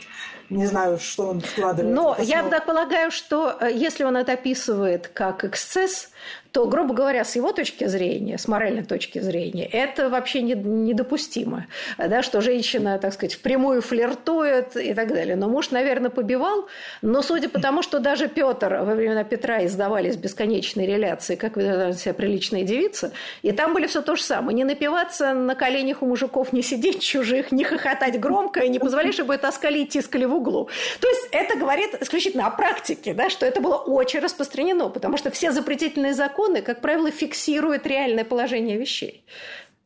[0.49, 1.93] Не знаю, что он вкладывает.
[1.93, 6.09] Но я так полагаю, что э, если он это описывает как эксцесс,
[6.51, 11.67] то, грубо говоря, с его точки зрения, с моральной точки зрения, это вообще не, недопустимо,
[11.97, 15.36] да, что женщина, так сказать, впрямую флиртует и так далее.
[15.36, 16.67] Но муж, наверное, побивал,
[17.01, 21.97] но судя по тому, что даже Петр во времена Петра издавались бесконечные реляции, как ведут
[21.97, 24.56] себя приличные девицы, и там были все то же самое.
[24.56, 29.13] Не напиваться на коленях у мужиков, не сидеть чужих, не хохотать громко, и не позволять,
[29.13, 30.69] чтобы таскали и тискали в углу.
[30.99, 35.30] То есть это говорит исключительно о практике, да, что это было очень распространено, потому что
[35.30, 39.23] все запретительные законы как правило, фиксируют реальное положение вещей.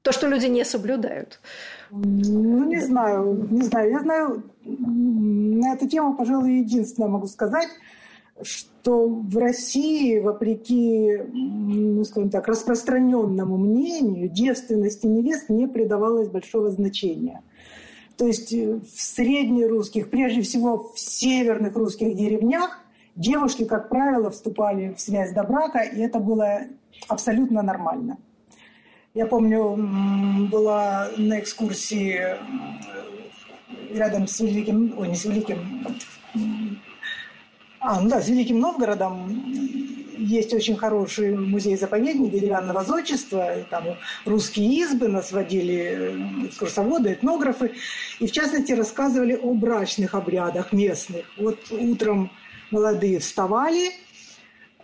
[0.02, 1.40] То, что люди не соблюдают.
[1.92, 3.92] Ну, не знаю, не знаю.
[3.92, 7.70] Я знаю, на эту тему, пожалуй, единственное могу сказать,
[8.42, 17.44] что в России, вопреки, ну, скажем так, распространенному мнению, девственности невест не придавалось большого значения.
[18.18, 22.80] То есть в среднерусских, прежде всего в северных русских деревнях,
[23.16, 26.62] Девушки, как правило, вступали в связь до брака, и это было
[27.08, 28.18] абсолютно нормально.
[29.14, 32.38] Я помню, была на экскурсии
[33.92, 35.86] рядом с Великим, ой, не с Великим,
[37.82, 39.28] а, ну да, с Великим Новгородом
[40.18, 43.84] есть очень хороший музей-заповедник деревянного зодчества, там
[44.24, 47.74] русские избы, нас водили экскурсоводы, этнографы,
[48.20, 51.26] и в частности рассказывали о брачных обрядах местных.
[51.38, 52.32] Вот утром
[52.72, 53.92] молодые вставали,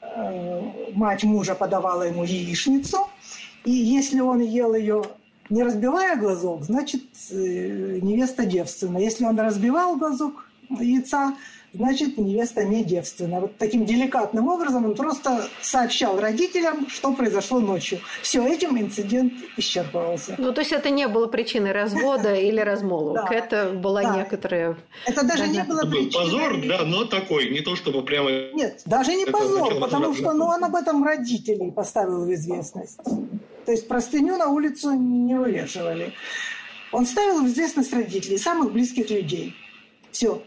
[0.02, 0.62] э,
[0.94, 3.08] мать мужа подавала ему яичницу,
[3.66, 5.04] и если он ел ее
[5.50, 8.98] не разбивая глазок, значит, э, невеста девственна.
[8.98, 11.36] Если он разбивал глазок яйца,
[11.74, 13.40] значит, невеста не девственна.
[13.40, 18.00] Вот таким деликатным образом он просто сообщал родителям, что произошло ночью.
[18.22, 20.36] Все, этим инцидент исчерпывался.
[20.38, 23.32] Ну, то есть это не было причиной развода или размолвок.
[23.32, 24.78] Это была некоторая...
[25.06, 26.26] Это даже не было причиной...
[26.26, 28.30] Позор, да, но такой, не то чтобы прямо...
[28.54, 33.00] Нет, даже не позор, потому что ну, он об этом родителей поставил в известность.
[33.66, 36.14] То есть простыню на улицу не вывешивали.
[36.92, 39.54] Он ставил в известность родителей, самых близких людей.
[40.12, 40.42] Все.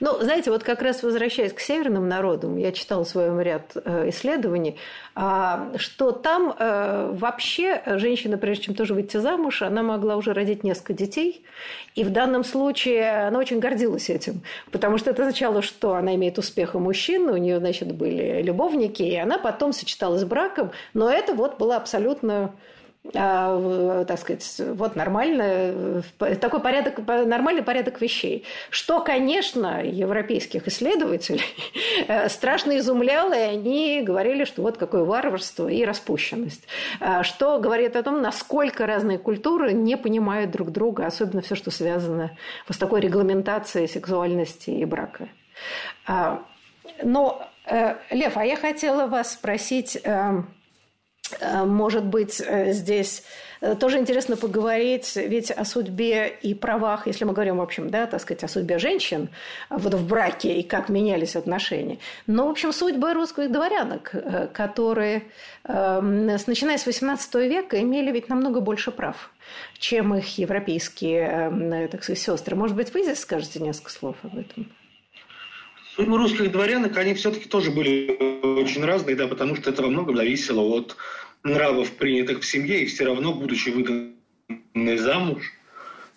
[0.00, 4.08] Ну, знаете, вот как раз возвращаясь к северным народам, я читала в своем ряд э,
[4.10, 4.76] исследований,
[5.14, 10.64] а, что там э, вообще женщина, прежде чем тоже выйти замуж, она могла уже родить
[10.64, 11.44] несколько детей,
[11.94, 16.38] и в данном случае она очень гордилась этим, потому что это означало, что она имеет
[16.38, 21.10] успех у мужчин, у нее, значит, были любовники, и она потом сочеталась с браком, но
[21.10, 22.52] это вот было абсолютно
[23.14, 26.02] а, так сказать, вот нормально,
[26.40, 28.44] такой порядок, нормальный порядок вещей.
[28.70, 31.44] Что, конечно, европейских исследователей
[32.08, 36.66] э, страшно изумляло, и они говорили, что вот какое варварство и распущенность.
[37.00, 41.70] А, что говорит о том, насколько разные культуры не понимают друг друга, особенно все, что
[41.70, 42.36] связано
[42.68, 45.28] с такой регламентацией сексуальности и брака.
[46.06, 46.42] А,
[47.02, 50.57] но, э, Лев, а я хотела вас спросить эм, Э,
[51.64, 53.22] может быть, э, здесь
[53.60, 58.06] э, тоже интересно поговорить ведь о судьбе и правах, если мы говорим, в общем, да,
[58.06, 59.28] так сказать, о судьбе женщин
[59.70, 61.98] вот в браке и как менялись отношения.
[62.26, 64.14] Но, в общем, судьбы русских дворянок,
[64.52, 65.24] которые,
[65.64, 69.30] начиная с XVIII века, имели ведь намного больше прав,
[69.78, 72.56] чем их европейские, так сказать, сестры.
[72.56, 74.66] Может быть, вы здесь скажете несколько слов об этом?
[75.98, 78.16] Ну, русских дворянок, они все-таки тоже были
[78.60, 80.96] очень разные, да, потому что это во многом зависело от
[81.42, 85.42] нравов, принятых в семье, и все равно, будучи выданной замуж,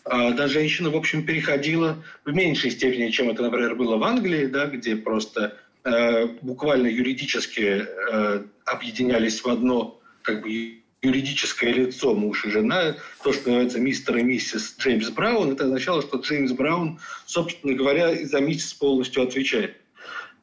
[0.06, 4.46] а, да, женщина, в общем, переходила в меньшей степени, чем это, например, было в Англии,
[4.46, 12.46] да, где просто э, буквально юридически э, объединялись в одно как бы юридическое лицо, муж
[12.46, 17.00] и жена, то, что называется мистер и миссис Джеймс Браун, это означало, что Джеймс Браун,
[17.26, 19.78] собственно говоря, за миссис полностью отвечает.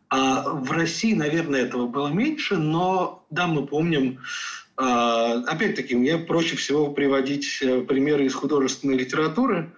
[0.09, 4.21] А в России, наверное, этого было меньше, но, да, мы помним,
[4.77, 9.71] а, опять-таки, мне проще всего приводить э, примеры из художественной литературы,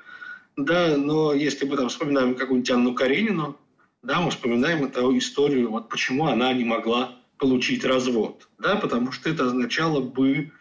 [0.57, 3.57] да, но если мы там вспоминаем какую-нибудь Анну Каренину,
[4.03, 9.30] да, мы вспоминаем эту историю, вот почему она не могла получить развод, да, потому что
[9.30, 10.53] это означало бы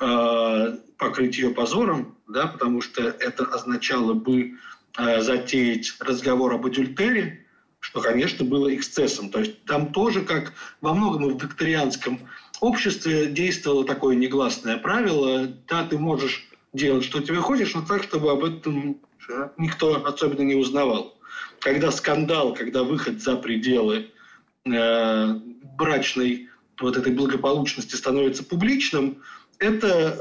[0.00, 4.58] э, покрыть ее позором, да, потому что это означало бы
[4.98, 7.46] э, затеять разговор об адюльтере,
[7.78, 9.30] что, конечно, было эксцессом.
[9.30, 12.18] То есть там тоже, как во многом в викторианском
[12.60, 18.32] обществе, действовало такое негласное правило, да, ты можешь делать, что тебе хочешь, но так, чтобы
[18.32, 19.00] об этом
[19.58, 21.16] никто особенно не узнавал.
[21.60, 24.10] Когда скандал, когда выход за пределы
[24.64, 25.40] э,
[25.76, 26.48] брачной
[26.80, 29.22] вот этой благополучности становится публичным,
[29.58, 30.18] это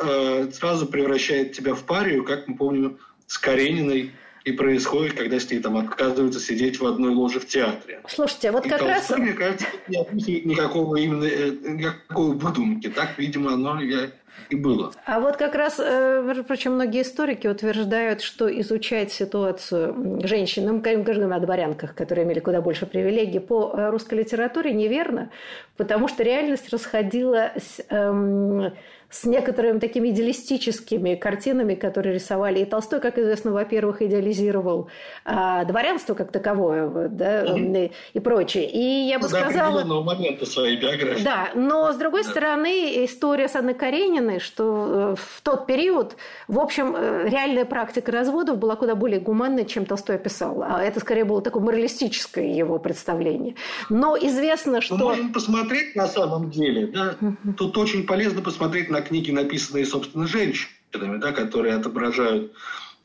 [0.47, 4.11] э, сразу превращает тебя в парию, как мы помним, с Карениной
[4.43, 8.01] и происходит, когда с ней там отказываются сидеть в одной ложе в театре.
[8.07, 9.25] Слушайте, вот и как Толстой, раз...
[9.25, 12.89] мне кажется, не описывает никакого именно э, никакой выдумки.
[12.89, 14.11] Так, видимо, оно я
[14.49, 14.91] и было.
[15.05, 20.79] А вот как раз, э, впрочем, многие историки утверждают, что изучать ситуацию женщин, ну, мы
[21.03, 25.29] говорим о дворянках, которые имели куда больше привилегий, по э, русской литературе неверно,
[25.77, 28.73] потому что реальность расходилась эм,
[29.13, 32.59] с некоторыми такими идеалистическими картинами, которые рисовали.
[32.59, 34.89] И Толстой, как известно, во-первых, идеализировал
[35.23, 37.91] а, дворянство как таковое да, mm-hmm.
[38.13, 38.67] и прочее.
[38.67, 39.83] И я бы До сказала...
[39.83, 41.23] До момента своей биографии.
[41.23, 42.29] Да, но с другой да.
[42.31, 46.15] стороны, история с Анной Карениной, что э, в тот период,
[46.47, 50.63] в общем, э, реальная практика разводов была куда более гуманной, чем Толстой описал.
[50.63, 53.55] А это скорее было такое моралистическое его представление.
[53.89, 54.95] Но известно, что...
[54.95, 57.15] Мы можем посмотреть на самом деле, да,
[57.57, 62.53] тут очень полезно посмотреть на книги, написанные, собственно, женщинами, да, которые отображают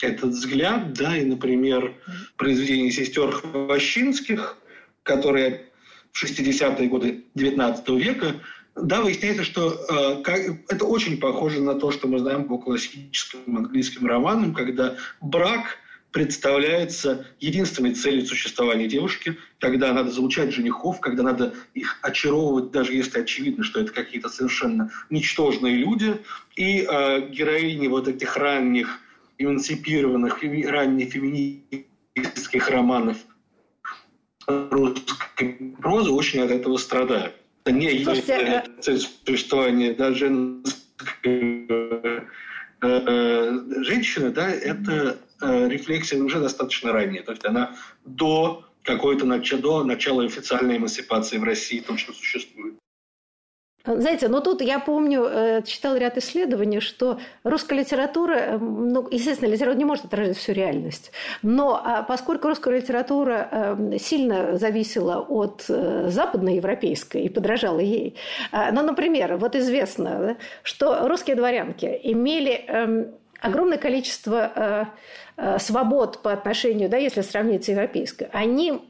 [0.00, 1.94] этот взгляд, да, и, например,
[2.36, 4.58] произведение сестер Хвощинских,
[5.02, 5.68] которые
[6.12, 8.34] в 60-е годы XIX века,
[8.82, 13.56] да, выясняется, что э, как, это очень похоже на то, что мы знаем по классическим
[13.56, 15.78] английским романам, когда брак–
[16.12, 23.20] представляется единственной целью существования девушки, когда надо залучать женихов, когда надо их очаровывать, даже если
[23.20, 26.16] очевидно, что это какие-то совершенно ничтожные люди.
[26.56, 29.00] И э, героини вот этих ранних
[29.36, 33.18] эмансипированных, ранних феминистских романов
[34.46, 37.34] русской прозы очень от этого страдают.
[37.68, 40.28] Это не Слушайте, есть цель существования даже
[43.84, 47.22] женщины, да, это рефлексия уже достаточно ранняя.
[47.22, 49.26] То есть она до какой-то
[49.58, 52.78] до начала официальной эмансипации в России точно существует.
[53.96, 59.48] Знаете, ну тут я помню, э, читал ряд исследований, что русская литература, э, ну, естественно,
[59.50, 61.10] литература не может отражать всю реальность,
[61.42, 68.16] но а поскольку русская литература э, сильно зависела от западноевропейской и подражала ей,
[68.52, 74.88] ну, например, вот известно, что русские дворянки имели эм, огромное количество
[75.58, 78.80] свобод по отношению, да, если сравнить с европейской, они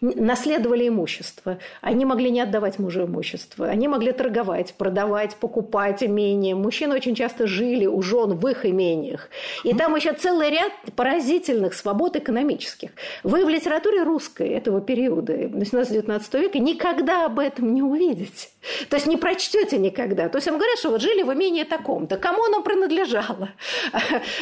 [0.00, 1.58] наследовали имущество.
[1.80, 3.66] Они могли не отдавать мужу имущество.
[3.66, 6.54] Они могли торговать, продавать, покупать имения.
[6.54, 9.30] Мужчины очень часто жили у жен в их имениях.
[9.64, 12.90] И там еще целый ряд поразительных свобод экономических.
[13.22, 18.48] Вы в литературе русской этого периода, 18-19 века, никогда об этом не увидите.
[18.88, 20.28] То есть не прочтете никогда.
[20.28, 22.16] То есть им говорят, что вот жили в имении таком-то.
[22.16, 23.50] Кому оно принадлежало?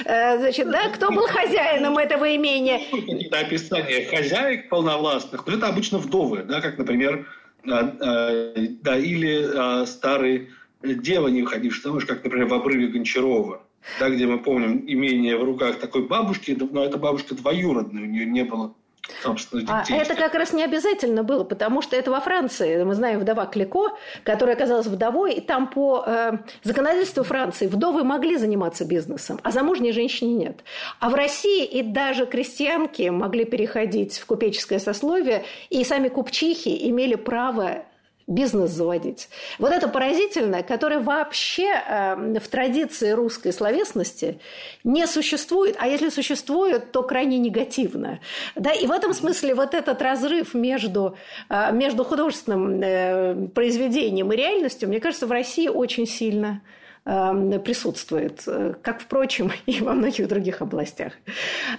[0.04, 2.80] Э, значит, да, кто был хозяином этого имения?
[3.26, 5.46] Это описание хозяек полновластных.
[5.46, 7.26] Но это обычно вдовы, да, как, например,
[7.64, 10.50] э, э, да, или старые
[10.82, 13.62] девы, не выходившие замуж, как, например, в обрыве Гончарова
[14.00, 18.26] да, где мы помним имение в руках такой бабушки, но эта бабушка двоюродная, у нее
[18.26, 18.74] не было
[19.22, 23.20] собственно, а это как раз не обязательно было, потому что это во Франции, мы знаем
[23.20, 23.90] вдова Клико,
[24.24, 26.32] которая оказалась вдовой, и там по э,
[26.62, 30.64] законодательству Франции вдовы могли заниматься бизнесом, а замужней женщине нет.
[31.00, 37.14] А в России и даже крестьянки могли переходить в купеческое сословие, и сами купчихи имели
[37.14, 37.84] право
[38.28, 39.28] бизнес заводить.
[39.58, 44.38] Вот это поразительное, которое вообще э, в традиции русской словесности
[44.84, 48.20] не существует, а если существует, то крайне негативно.
[48.54, 48.70] Да?
[48.70, 51.16] И в этом смысле вот этот разрыв между,
[51.48, 56.60] э, между художественным э, произведением и реальностью, мне кажется, в России очень сильно
[57.04, 61.12] присутствует, э, как, впрочем, и во многих других областях.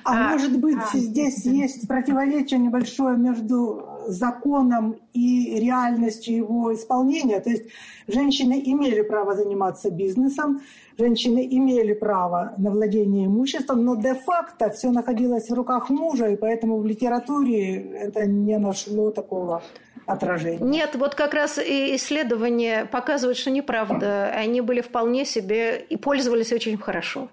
[0.04, 7.40] А, а может быть, а, здесь есть противоречие небольшое между законом и реальностью его исполнения?
[7.40, 7.66] То есть
[8.08, 10.62] женщины имели право заниматься бизнесом,
[10.98, 16.80] женщины имели право на владение имуществом, но де-факто все находилось в руках мужа, и поэтому
[16.80, 19.62] в литературе это не нашло такого
[20.10, 20.60] отражение.
[20.60, 24.32] Нет, вот как раз и исследования показывают, что неправда.
[24.34, 27.30] Они были вполне себе и пользовались очень хорошо.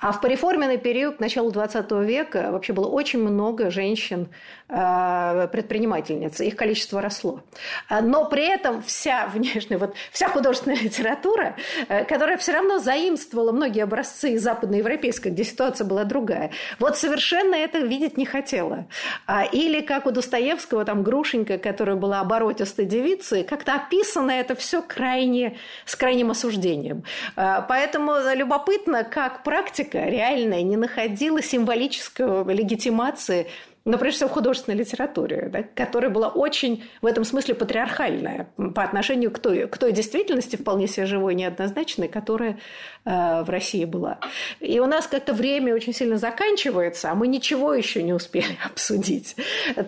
[0.00, 4.28] А в пореформенный период, начала 20 века, вообще было очень много женщин
[4.70, 5.48] Э,
[6.40, 7.40] их количество росло.
[8.00, 11.56] Но при этом вся внешняя, вот вся художественная литература,
[11.88, 17.54] э, которая все равно заимствовала многие образцы из западноевропейской, где ситуация была другая, вот совершенно
[17.54, 18.86] это видеть не хотела.
[19.26, 24.82] А, или как у Достоевского, там Грушенька, которая была оборотистой девицей, как-то описано это все
[24.82, 27.04] крайне, с крайним осуждением.
[27.36, 33.48] А, поэтому любопытно, как практика реальная не находила символической легитимации
[33.84, 38.82] но прежде всего в художественной литературе, да, которая была очень в этом смысле патриархальная по
[38.82, 42.58] отношению к той, к той действительности вполне себе живой, неоднозначной, которая
[43.04, 44.18] э, в России была.
[44.60, 49.36] И у нас как-то время очень сильно заканчивается, а мы ничего еще не успели обсудить.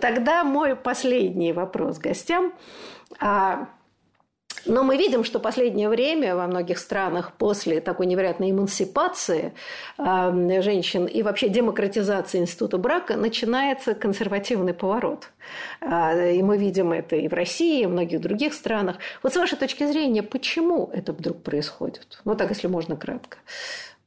[0.01, 2.53] Тогда мой последний вопрос гостям.
[3.21, 3.69] А,
[4.67, 9.53] но мы видим, что последнее время во многих странах после такой невероятной эмансипации
[9.99, 15.31] э, женщин и вообще демократизации института брака начинается консервативный поворот.
[15.81, 18.97] Э, и мы видим это и в России, и в многих других странах.
[19.23, 22.21] Вот с вашей точки зрения, почему это вдруг происходит?
[22.25, 23.39] Ну так, если можно кратко.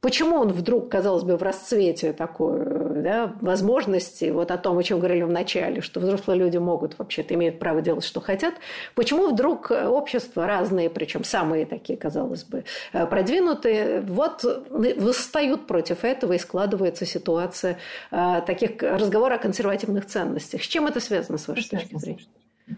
[0.00, 2.64] Почему он вдруг, казалось бы, в расцвете такой
[3.02, 7.34] да, возможности, вот о том, о чем говорили в начале, что взрослые люди могут вообще-то
[7.34, 8.54] имеют право делать, что хотят,
[8.94, 16.38] почему вдруг общества разные, причем самые такие, казалось бы, продвинутые, вот восстают против этого и
[16.38, 17.78] складывается ситуация
[18.10, 20.62] э, таких разговоров о консервативных ценностях.
[20.62, 22.26] С чем это связано, с вашей точки зрения?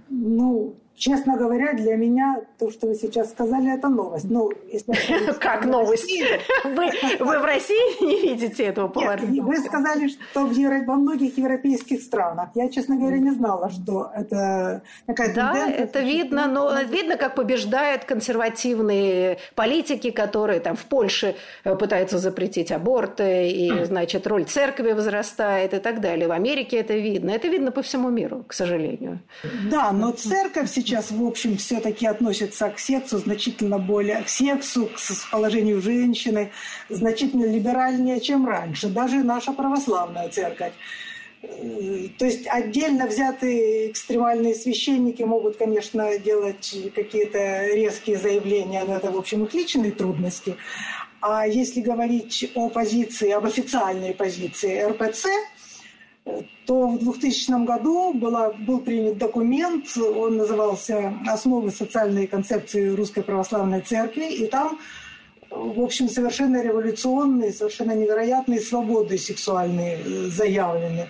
[0.09, 4.28] Ну, Честно говоря, для меня то, что вы сейчас сказали, это новость.
[4.28, 6.12] Ну, если как новость?
[6.64, 6.90] Вы,
[7.20, 9.24] вы в России не видите этого поворота?
[9.26, 10.82] вы сказали, что в Евро...
[10.84, 12.49] во многих европейских странах.
[12.57, 18.05] Я, честно говоря, не знала, что это какая-то Да, это видно, но видно, как побеждают
[18.05, 25.74] консервативные политики, которые там в Польше э, пытаются запретить аборты, и, значит, роль церкви возрастает
[25.74, 26.26] и так далее.
[26.26, 27.30] В Америке это видно.
[27.30, 29.20] Это видно по всему миру, к сожалению.
[29.70, 34.86] Да, но церковь сейчас сейчас, в общем, все-таки относится к сексу значительно более, к сексу,
[34.86, 36.51] к положению женщины,
[36.89, 38.89] значительно либеральнее, чем раньше.
[38.89, 40.72] Даже наша православная церковь.
[41.43, 49.16] То есть отдельно взятые экстремальные священники могут, конечно, делать какие-то резкие заявления, но это, в
[49.18, 50.57] общем, их личные трудности.
[51.20, 55.26] А если говорить о позиции, об официальной позиции РПЦ,
[56.66, 63.81] то в 2000 году была, был принят документ, он назывался «Основы социальной концепции Русской Православной
[63.81, 64.79] Церкви», и там,
[65.51, 71.09] в общем, совершенно революционные, совершенно невероятные свободы сексуальные э, заявлены.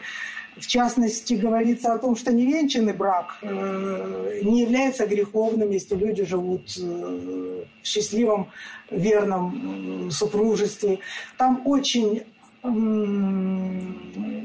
[0.57, 6.62] В частности, говорится о том, что невенчанный брак э, не является греховным, если люди живут
[6.79, 8.49] э, в счастливом,
[8.91, 10.99] верном супружестве.
[11.37, 12.23] Там очень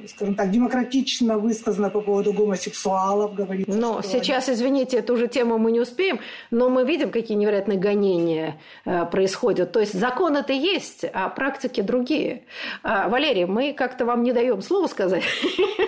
[0.08, 3.34] скажем так, демократично высказано по поводу гомосексуалов.
[3.34, 4.58] Говорится, но сейчас, они...
[4.58, 6.20] извините, эту же тему мы не успеем,
[6.52, 9.72] но мы видим, какие невероятные гонения э, происходят.
[9.72, 12.44] То есть закон это есть, а практики другие.
[12.84, 15.24] А, Валерий, мы как-то вам не даем слово сказать.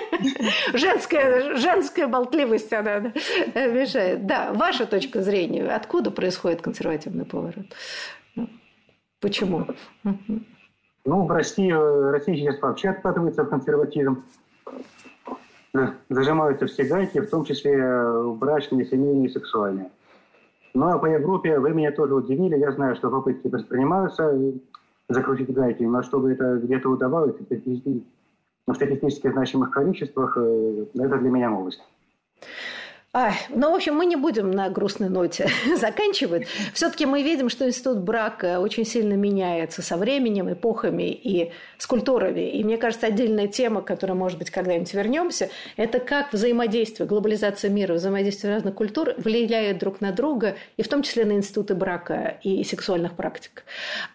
[0.73, 2.99] Женская, женская болтливость, она
[3.55, 4.25] мешает.
[4.25, 5.67] Да, ваша точка зрения.
[5.67, 7.65] Откуда происходит консервативный поворот?
[8.35, 8.49] Ну,
[9.19, 9.67] почему?
[11.05, 14.23] Ну, в России, э, Россия сейчас вообще откатывается консерватизм.
[16.09, 19.91] Зажимаются все гайки, в том числе э, брачные, семейные сексуальные.
[20.73, 22.57] Ну, а по Европе вы меня тоже удивили.
[22.57, 24.53] Я знаю, что попытки предпринимаются э,
[25.07, 31.83] закрутить гайки, но чтобы это где-то удавалось, в статистически значимых количествах, это для меня новость.
[33.17, 35.47] Ай, ну, в общем, мы не будем на грустной ноте
[35.77, 36.47] заканчивать.
[36.73, 42.51] Все-таки мы видим, что институт брака очень сильно меняется со временем, эпохами и с культурами.
[42.51, 47.71] И мне кажется, отдельная тема, к которой, может быть, когда-нибудь вернемся, это как взаимодействие, глобализация
[47.71, 52.37] мира, взаимодействие разных культур влияет друг на друга, и в том числе на институты брака
[52.43, 53.63] и сексуальных практик.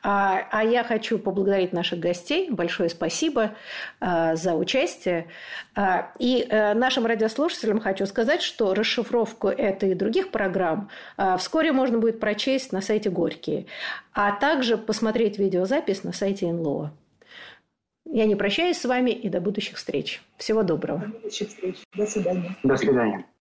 [0.03, 2.51] А, а я хочу поблагодарить наших гостей.
[2.51, 3.53] Большое спасибо
[3.98, 5.28] а, за участие.
[5.74, 11.72] А, и а, нашим радиослушателям хочу сказать, что расшифровку этой и других программ а, вскоре
[11.72, 13.66] можно будет прочесть на сайте Горький,
[14.12, 16.93] а также посмотреть видеозапись на сайте НЛО.
[18.12, 20.20] Я не прощаюсь с вами и до будущих встреч.
[20.36, 21.01] Всего доброго.
[21.01, 21.76] До будущих встреч.
[21.95, 22.57] До свидания.
[22.64, 23.24] До свидания.